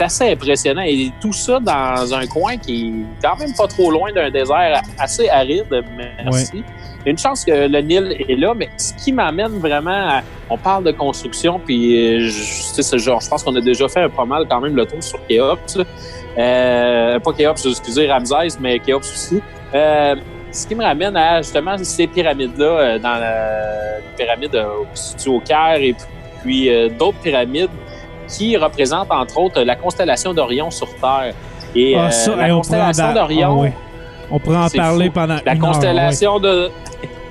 [0.00, 0.82] assez impressionnant.
[0.82, 2.92] Et tout ça dans un coin qui est
[3.22, 5.84] quand même pas trop loin d'un désert assez aride,
[6.24, 6.64] merci.
[7.06, 10.22] Une chance que le Nil est là, mais ce qui m'amène vraiment à...
[10.50, 14.08] On parle de construction, puis euh, je, ce genre, je pense qu'on a déjà fait
[14.08, 15.78] pas mal quand même le tour sur Kéops.
[16.36, 19.40] Euh, pas Kéops, excusez, Ramsès, mais Kéops aussi.
[19.74, 20.16] Euh,
[20.56, 24.86] ce qui me ramène à justement ces pyramides-là, euh, dans la les pyramides euh, au-
[24.94, 25.94] situées au Caire et
[26.42, 27.70] puis euh, d'autres pyramides
[28.28, 31.32] qui représentent entre autres la constellation d'Orion sur Terre.
[31.74, 33.72] Et Ah, euh, ça, la hey, constellation ah, d'Orion, ouais.
[34.30, 35.12] On pourrait en parler fou.
[35.12, 36.70] pendant la une heure, constellation de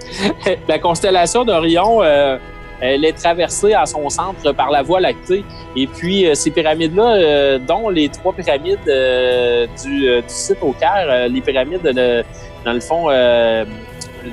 [0.67, 2.37] la constellation d'Orion, euh,
[2.79, 5.43] elle est traversée à son centre par la Voie lactée.
[5.75, 8.79] Et puis euh, ces pyramides-là, dont les trois pyramides
[9.83, 12.23] du, du site au Caire, les pyramides de-
[12.65, 13.05] dans le fond.
[13.09, 13.63] euh,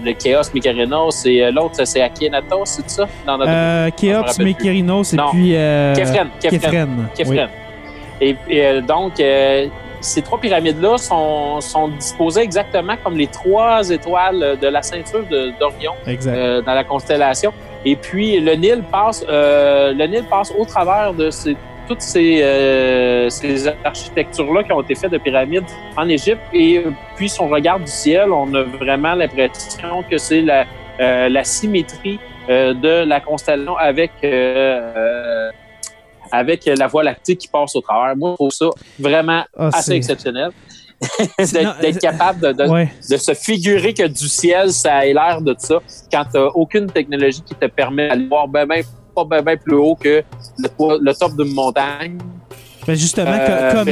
[0.05, 3.07] le Chaos Mykarinos et euh, l'autre c'est Akhenatos, c'est ça?
[3.27, 3.51] Dans notre...
[3.51, 5.31] Euh, Je me Kéops, rappelle Mykérinos et Non.
[5.31, 6.31] puis euh, Képhren.
[6.41, 7.09] Képhren.
[7.15, 7.49] Képhren.
[8.19, 9.67] Et, et, donc, euh,
[10.01, 15.25] ces trois pyramides-là sont, sont disposées exactement comme les trois étoiles de la ceinture
[15.61, 15.93] d'Orion
[16.65, 17.53] dans la constellation.
[17.85, 21.55] Et puis, le Nil passe, le Nil passe au travers de ces,
[21.93, 25.65] toutes ces, euh, ces architectures-là qui ont été faites de pyramides
[25.97, 26.41] en Égypte.
[26.55, 30.65] Et euh, puis, si on regarde du ciel, on a vraiment l'impression que c'est la,
[31.01, 32.19] euh, la symétrie
[32.49, 34.11] euh, de la constellation avec,
[36.31, 38.17] avec la Voie lactée qui passe au travers.
[38.17, 40.51] Moi, je trouve ça vraiment Ah, assez exceptionnel.
[41.39, 42.89] D'être capable de, de, Ouais.
[43.11, 45.79] de se figurer que du ciel, ça ait l'air de ça,
[46.11, 48.83] quand tu aucune technologie qui te permet d'aller voir ben, ben,
[49.15, 50.23] pas ben plus haut que
[50.59, 50.69] le,
[51.01, 52.19] le top d'une montagne.
[52.87, 53.85] Ben, justement, Euh,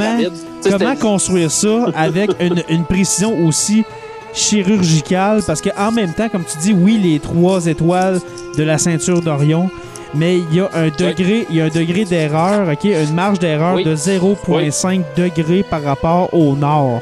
[0.69, 3.85] comment, construire ça avec une, une précision aussi
[4.33, 5.43] chirurgicale?
[5.47, 8.21] Parce qu'en même temps, comme tu dis, oui, les trois étoiles
[8.57, 9.71] de la ceinture d'Orion,
[10.15, 13.39] mais il y a un degré, il y a un degré d'erreur, ok, une marge
[13.39, 13.85] d'erreur Oui.
[13.85, 17.01] de 0,5 degré par rapport au nord.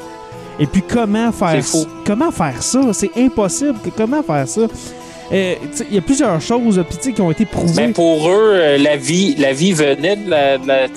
[0.61, 1.63] Et puis comment faire
[2.05, 2.81] comment faire ça?
[2.93, 3.77] C'est impossible.
[3.97, 4.63] Comment faire ça?
[5.31, 7.75] Il y a plusieurs choses puis, qui ont été prouvées.
[7.87, 10.95] Ben, pour eux, euh, la vie, la vie venait de la, de la, de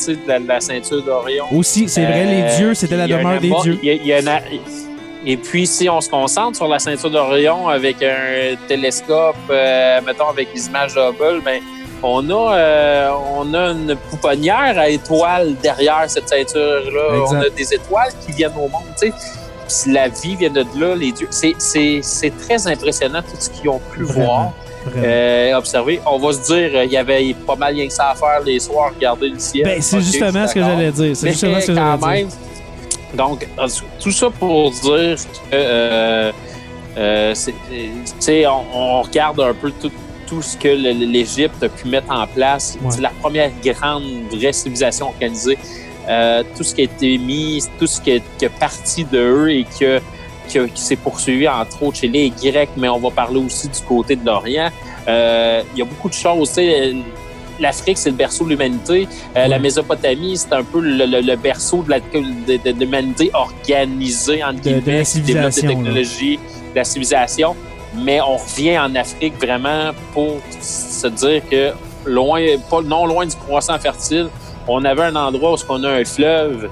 [0.55, 1.45] de ceinture d'Orion.
[1.53, 3.77] Aussi, c'est vrai, Euh, les dieux, c'était la demeure des dieux.
[3.83, 4.41] il y y a-
[5.23, 10.27] et puis, si on se concentre sur la ceinture d'Orion avec un télescope, euh, mettons
[10.29, 11.61] avec les images Hubble, ben,
[12.01, 17.23] on a, euh, on a une pouponnière à étoiles derrière cette ceinture-là.
[17.29, 18.81] On a des étoiles qui viennent au monde.
[19.87, 21.27] La vie vient de là, les dieux.
[21.29, 21.55] C'est-
[22.47, 24.25] très impressionnant tout ce qu'ils ont pu Vraiment.
[24.25, 24.53] voir,
[24.97, 25.99] euh, observer.
[26.05, 28.41] On va se dire, euh, il y avait pas mal rien que ça à faire
[28.45, 29.65] les soirs, regarder le ciel.
[29.65, 31.15] Ben, c'est justement ce que j'allais dire.
[31.15, 32.35] C'est justement ce que j'allais dire.
[33.13, 33.47] donc,
[33.99, 36.31] tout ça pour dire que, euh,
[36.97, 39.91] euh, c'est- tu sais, on, on regarde un peu tout,
[40.27, 42.77] tout ce que l'Égypte a pu mettre en place.
[42.81, 42.89] Ouais.
[42.91, 44.03] C'est la première grande
[44.33, 45.57] vraie civilisation organisée.
[46.09, 49.19] Euh, tout ce qui a été mis, tout ce qui est, qui est parti de
[49.19, 49.99] eux et que,
[50.47, 53.67] qui, a- qui s'est poursuivi entre autres chez les Grecs, mais on va parler aussi
[53.67, 54.69] du côté de l'Orient.
[55.07, 56.49] Euh, Il y a beaucoup de choses.
[56.49, 56.93] sais,
[57.59, 59.07] L'Afrique, c'est le berceau de l'humanité.
[59.37, 59.59] Euh, La.
[59.59, 64.81] Mésopotamie, c'est un peu le, le- le berceau de l'humanité organisée, entre De- de la
[64.81, 66.37] guillemets, qui développe des technologies,
[66.71, 67.55] de la civilisation.
[67.95, 71.71] Mais on revient en Afrique vraiment pour se dire que
[72.05, 74.27] loin, pas non loin du croissant fertile,
[74.67, 76.69] on avait un endroit où on a un fleuve,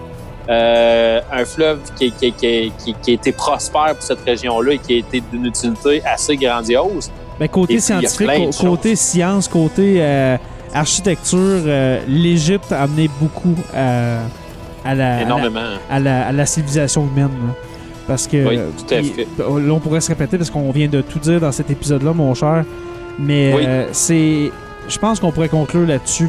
[0.49, 2.71] euh, un fleuve qui, qui, qui,
[3.01, 7.11] qui, été prospère pour cette région-là et qui a été d'une utilité assez grandiose.
[7.39, 8.29] Ben, côté puis, scientifique,
[8.59, 10.37] côté science, côté euh,
[10.73, 14.19] architecture, euh, l'Égypte a amené beaucoup à,
[14.83, 15.59] à la, à la, Énormément.
[15.89, 17.29] à la- à la civilisation humaine.
[17.47, 17.53] là.
[18.07, 19.27] Parce que Oui, tout à il- fait.
[19.37, 22.33] là, on pourrait se répéter parce qu'on vient de tout dire dans cet épisode-là, mon
[22.33, 22.65] cher.
[23.19, 23.63] Mais Oui.
[23.91, 24.51] c'est.
[24.87, 26.27] Je pense qu'on pourrait conclure là-dessus.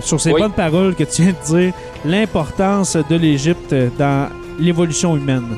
[0.00, 0.40] Sur ces Oui.
[0.40, 1.72] bonnes paroles que tu viens de dire,
[2.04, 4.28] l'importance de l'Égypte dans
[4.58, 5.56] l'évolution humaine.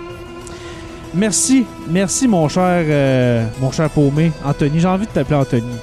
[1.14, 4.80] Merci, merci mon cher, euh, mon cher paumé, Anthony.
[4.80, 5.76] J'ai envie de t'appeler Anthony.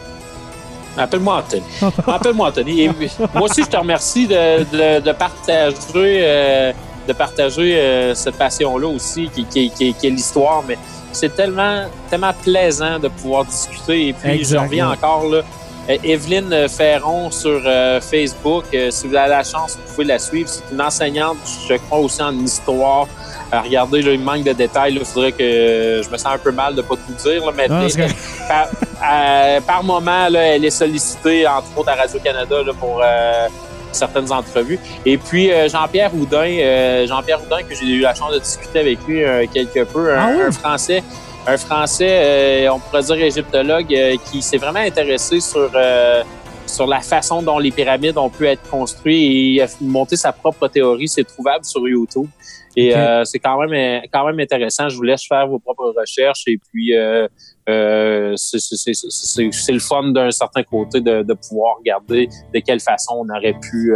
[0.95, 1.64] Appelle-moi Anthony.
[2.08, 2.82] Appelle-moi Anthony.
[2.82, 2.89] Et
[3.34, 6.72] moi aussi, je te remercie de, de, de partager, euh,
[7.08, 10.64] de partager euh, cette passion-là aussi, qui, qui, qui- qui est l'histoire.
[10.68, 10.78] Mais
[11.12, 14.10] c'est tellement, tellement plaisant de pouvoir discuter.
[14.10, 15.41] Et puis, je reviens encore là.
[15.89, 18.65] Euh, Evelyne Ferron sur euh, Facebook.
[18.73, 20.49] Euh, si vous avez la chance, vous pouvez la suivre.
[20.49, 23.07] C'est une enseignante, je crois aussi en histoire.
[23.53, 24.93] Euh, regardez, là, il manque de détails.
[24.95, 27.45] Il faudrait que je me sens un peu mal de pas tout dire.
[27.45, 33.47] Là, mais euh, par moment, là, elle est sollicitée, entre autres à Radio-Canada, pour euh,
[33.91, 34.79] certaines entrevues.
[35.05, 38.79] Et puis euh, Jean-Pierre Houdin, euh, Jean-Pierre Houdin, que j'ai eu la chance de discuter
[38.79, 40.41] avec lui euh, quelque peu, un, Ah oui?
[40.47, 41.03] un Français,
[41.48, 46.24] un Français, euh, on pourrait dire égyptologue, euh, qui s'est vraiment intéressé sur euh,
[46.66, 50.32] sur la façon dont les pyramides ont pu être construites et il a monté sa
[50.32, 51.08] propre théorie.
[51.08, 52.28] C'est trouvable sur YouTube.
[52.76, 54.89] Et euh, c'est quand même quand même intéressant.
[54.89, 57.28] Je vous laisse faire vos propres recherches et puis euh,
[57.70, 63.30] euh, c'est- le fun d'un certain côté de, de pouvoir regarder de quelle façon on
[63.38, 63.94] aurait pu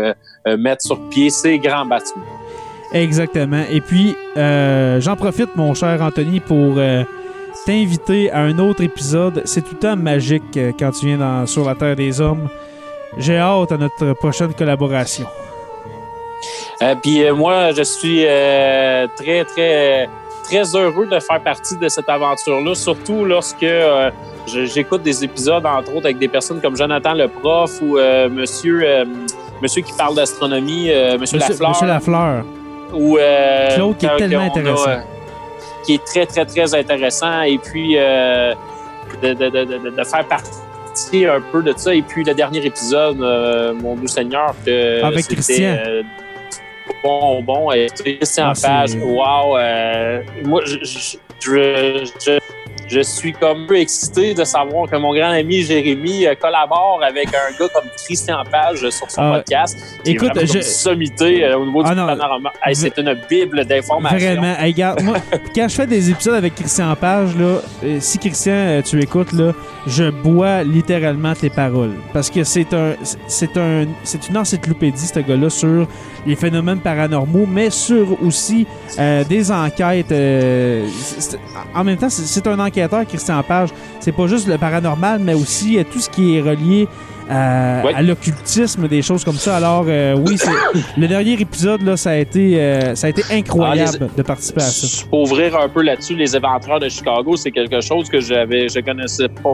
[0.57, 2.23] mettre sur pied ces grands bâtiments.
[2.93, 3.63] Exactement.
[3.71, 7.03] Et puis, euh, j'en profite, mon cher Anthony, pour euh,
[7.67, 9.41] t'inviter à un autre épisode.
[9.43, 12.47] C'est tout le temps magique euh, quand tu viens dans, sur la Terre des Hommes.
[13.17, 15.27] J'ai hâte à notre prochaine collaboration.
[16.81, 20.07] Euh, puis euh, moi, je suis euh, très, très,
[20.45, 23.65] très heureux de faire partie de cette aventure-là, surtout lorsque
[24.45, 27.97] j'écoute des épisodes, entre autres, avec des personnes comme Jonathan le prof ou
[28.29, 29.05] Monsieur,
[29.61, 30.89] Monsieur qui parle d'astronomie,
[31.19, 32.45] Monsieur, Monsieur, Lafleur, Monsieur Lafleur.
[32.93, 33.17] ou
[33.75, 35.16] Claude, qui est tellement a, intéressant.
[35.87, 37.41] Qui est très, très, très intéressant.
[37.43, 38.53] Et puis, euh,
[39.23, 41.95] de, de, de, de, de faire partie un peu de ça.
[41.95, 45.77] Et puis, le dernier épisode, euh, Mon doux Seigneur, que Avec c'était, Christian.
[45.87, 46.03] euh,
[47.03, 47.71] bon, bon.
[47.71, 49.57] Et Christian Ah, Page, wow.
[50.45, 52.39] moi, je, je, je,
[52.87, 57.01] je, suis comme un peu excité de savoir que mon grand ami Jérémy euh, collabore
[57.07, 59.77] avec un gars comme Christian Page sur son Ah, podcast.
[60.03, 62.51] Qui écoute, est je- comme sommité euh, au niveau Ah du non, panorama.
[62.65, 64.17] Hey, c'est une bible d'informations.
[64.17, 64.55] Vraiment.
[64.59, 65.17] Hey, regarde, moi,
[65.55, 69.31] quand je fais des épisodes avec Christian Page, là, euh, si Christian, euh, tu écoutes,
[69.33, 69.53] là,
[69.85, 71.93] je bois littéralement tes paroles.
[72.13, 72.93] Parce que c'est un,
[73.27, 75.87] c'est un, c'est une encyclopédie, ce gars-là, sur
[76.25, 78.65] les phénomènes paranormaux, mais sur aussi
[78.99, 80.11] euh, des enquêtes.
[80.11, 80.85] euh,
[81.75, 83.69] en même temps, c'est- un enquêteur, Christian Page.
[83.99, 86.87] C'est pas juste le paranormal, mais aussi euh, tout ce qui est relié
[87.29, 87.93] à, Ouais.
[87.93, 89.57] à l'occultisme, des choses comme ça.
[89.57, 90.49] Alors, euh, oui, c'est,
[90.97, 94.65] le dernier épisode, là, ça a été, euh, ça a été incroyable de participer à
[94.65, 95.05] ça.
[95.09, 98.79] Pour ouvrir un peu là-dessus, les éventreurs de Chicago, c'est quelque chose que j'avais, je
[98.79, 99.51] connaissais pas,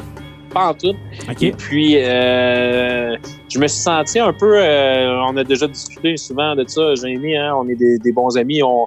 [0.54, 0.96] pas en tout.
[1.40, 1.58] Et OK?
[1.58, 3.18] puis, euh,
[3.50, 7.36] je me suis senti un peu, euh, on a déjà discuté souvent de ça, Jérémy,
[7.36, 8.62] hein, on est des, des bons amis.
[8.64, 8.86] On,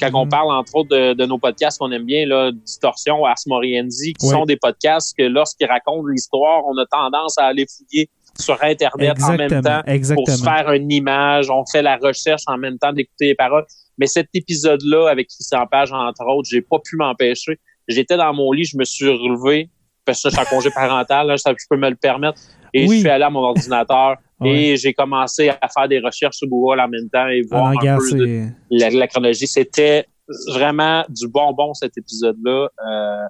[0.00, 0.30] quand on Mhm.
[0.30, 4.26] parle, entre autres, de, de nos podcasts qu'on aime bien, là, Distorsion, Ars Moriendi, qui
[4.28, 8.08] sont des podcasts que lorsqu'ils racontent l'histoire, on a tendance à aller fouiller
[8.38, 9.40] sur Internet en même
[9.86, 10.14] Exactement.
[10.14, 11.48] temps pour se faire une image.
[11.50, 13.64] On fait la recherche en même temps d'écouter les paroles.
[13.98, 17.58] Mais cet épisode-là, avec Christian Page, entre autres, j'ai pas pu m'empêcher.
[17.88, 19.70] J'étais dans mon lit, je me suis relevé,
[20.06, 22.38] parce que je suis en congé parental, là, ça, je peux me le permettre.
[22.72, 22.96] Et Oui.
[22.96, 24.50] je suis allé à mon ordinateur Ouais.
[24.72, 27.66] et j'ai commencé à faire des recherches sur Google en même temps et Ah, voir
[27.68, 29.46] un regarde, peu de- la, la chronologie.
[29.46, 30.04] C'était
[30.52, 32.68] vraiment du bonbon, cet épisode-là.
[32.86, 33.26] Euh,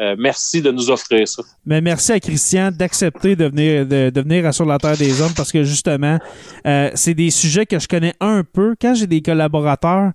[0.00, 1.42] euh, merci de nous offrir ça.
[1.64, 5.20] Mais merci à Christian d'accepter de venir, de, de venir à Sur la Terre des
[5.22, 6.18] Hommes parce que justement,
[6.66, 8.74] euh, c'est des sujets que je connais un peu.
[8.80, 10.10] Quand j'ai des collaborateurs,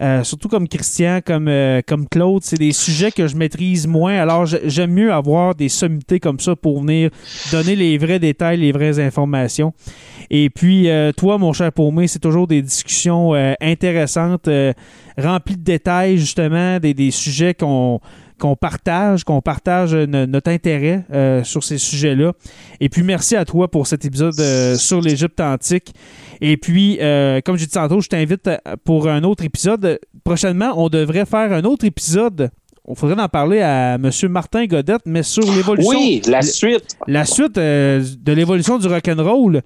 [0.00, 4.14] euh, surtout comme Christian, comme, euh, comme Claude, c'est des sujets que je maîtrise moins.
[4.16, 7.10] Alors j'ai- j'aime mieux avoir des sommités comme ça pour venir
[7.52, 9.72] donner les vrais détails, les vraies informations.
[10.30, 14.48] Et puis, euh, toi, mon cher Paumé, c'est toujours des discussions intéressantes,
[15.18, 18.00] remplies de détails, justement, des, des sujets qu'on
[18.40, 22.32] qu'on partage, qu'on partage no- notre intérêt euh, sur ces sujets-là.
[22.80, 25.94] Et puis, merci à toi pour cet épisode euh, sur l'Égypte antique.
[26.40, 28.50] Et puis, euh, comme j'ai dit tantôt, je t'invite
[28.84, 30.00] pour un autre épisode.
[30.24, 32.50] Prochainement, on devrait faire un autre épisode.
[32.86, 34.10] On faudrait en parler à M.
[34.30, 35.90] Martin Godette, mais sur l'évolution.
[35.98, 36.96] Oui, la suite.
[37.06, 39.60] la suite euh, de l'évolution du rock'n'roll,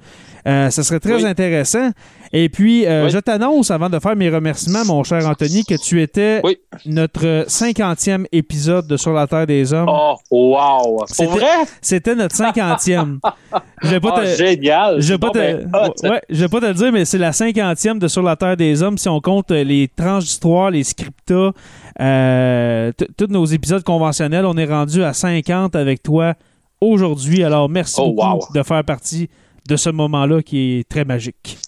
[0.46, 1.24] euh, ce serait très Oui.
[1.24, 1.90] intéressant.
[2.32, 3.10] Et puis, euh, Oui.
[3.10, 6.58] je t'annonce, avant de faire mes remerciements, mon cher Anthony, que tu étais Oui.
[6.86, 9.88] notre 50e épisode de Sur la Terre des Hommes.
[9.88, 11.04] Oh, wow!
[11.16, 11.46] Pour vrai?
[11.80, 13.20] C'était notre 50e.
[13.82, 14.36] Je vais pas Ah, te...
[14.36, 15.00] génial!
[15.00, 15.38] Je vais pas, te...
[15.38, 15.70] ben,
[16.10, 18.56] ouais, je vais pas te le dire, mais c'est la 50e de Sur la Terre
[18.56, 21.52] des Hommes si on compte les tranches d'histoire, les scriptas,
[22.00, 24.44] euh, tous nos épisodes conventionnels.
[24.46, 26.34] On est rendu à 50 avec toi
[26.80, 27.44] aujourd'hui.
[27.44, 28.46] Alors, merci Oh, beaucoup wow.
[28.54, 29.28] de faire partie
[29.68, 31.58] de ce moment-là qui est très magique.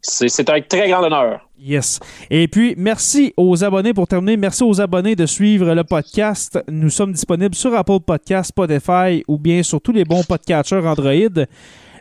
[0.00, 1.40] C'est un très grand honneur.
[1.60, 1.98] Yes.
[2.30, 4.36] Et puis, merci aux abonnés pour terminer.
[4.36, 6.58] Merci aux abonnés de suivre le podcast.
[6.68, 11.44] Nous sommes disponibles sur Apple Podcast, Spotify ou bien sur tous les bons podcatchers Android.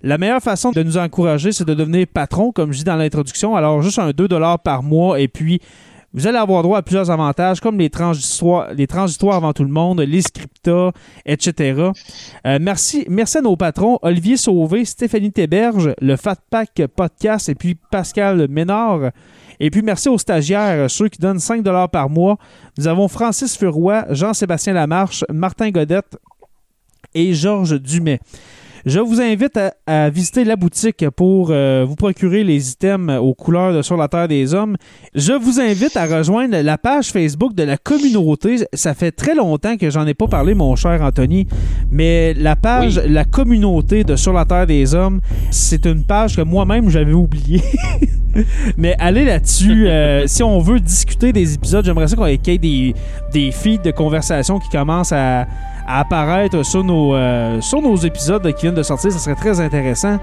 [0.04, 3.56] La meilleure façon de nous encourager, c'est de devenir patron, comme je dis dans l'introduction.
[3.56, 4.28] Alors, juste un 2
[4.64, 5.60] par mois et puis
[6.18, 10.24] vous allez avoir droit à plusieurs avantages, comme les d'histoire avant tout le monde, les
[10.24, 10.90] scriptas,
[11.28, 11.92] etc.
[12.48, 17.56] Euh, merci, merci à nos patrons, Olivier Sauvé, Stéphanie Théberge, le Fat Pack Podcast et
[17.56, 19.12] puis Pascal Ménard.
[19.60, 22.40] Et puis merci aux stagiaires, ceux qui donnent 5 par mois.
[22.80, 26.18] Nous avons Francis Furoy, Jean-Sébastien Lamarche, Martin Godette,
[27.14, 28.20] et Georges Dumais.
[28.88, 33.34] Je vous invite à, à visiter la boutique pour euh, vous procurer les items aux
[33.34, 34.78] couleurs de Sur la Terre des Hommes.
[35.14, 38.66] Je vous invite à rejoindre la page Facebook de la communauté.
[38.72, 41.48] Ça fait très longtemps que j'en ai pas parlé, mon cher Anthony,
[41.92, 45.20] mais la page La communauté de Sur la Terre des Hommes,
[45.52, 47.64] c'est une page que moi-même j'avais oubliée.
[48.78, 49.90] mais allez là-dessus.
[49.90, 52.96] euh, si on veut discuter des épisodes, j'aimerais ça qu'on ait des,
[53.34, 55.46] des feeds de conversation qui commencent à
[55.88, 59.12] apparaître sur nos, euh, sur nos épisodes qui viennent de sortir.
[59.12, 60.18] Ça serait très intéressant.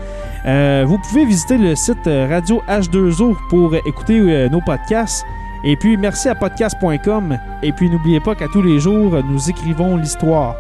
[0.47, 5.25] Euh, vous pouvez visiter le site euh, Radio H2O pour écouter nos podcasts.
[5.65, 7.39] Et puis, merci à podcast.com.
[7.63, 10.57] Et puis, n'oubliez pas qu'à tous les jours, nous écrivons l'histoire.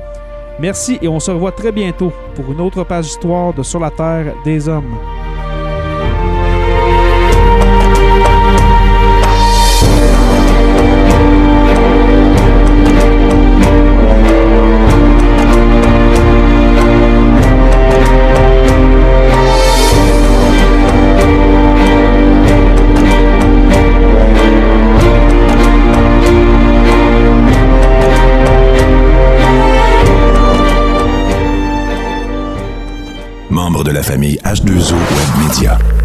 [0.59, 3.91] Merci et on se revoit très bientôt pour une autre page d'histoire de Sur la
[3.91, 4.97] Terre des Hommes.
[34.05, 36.04] Famille H2O Web Media.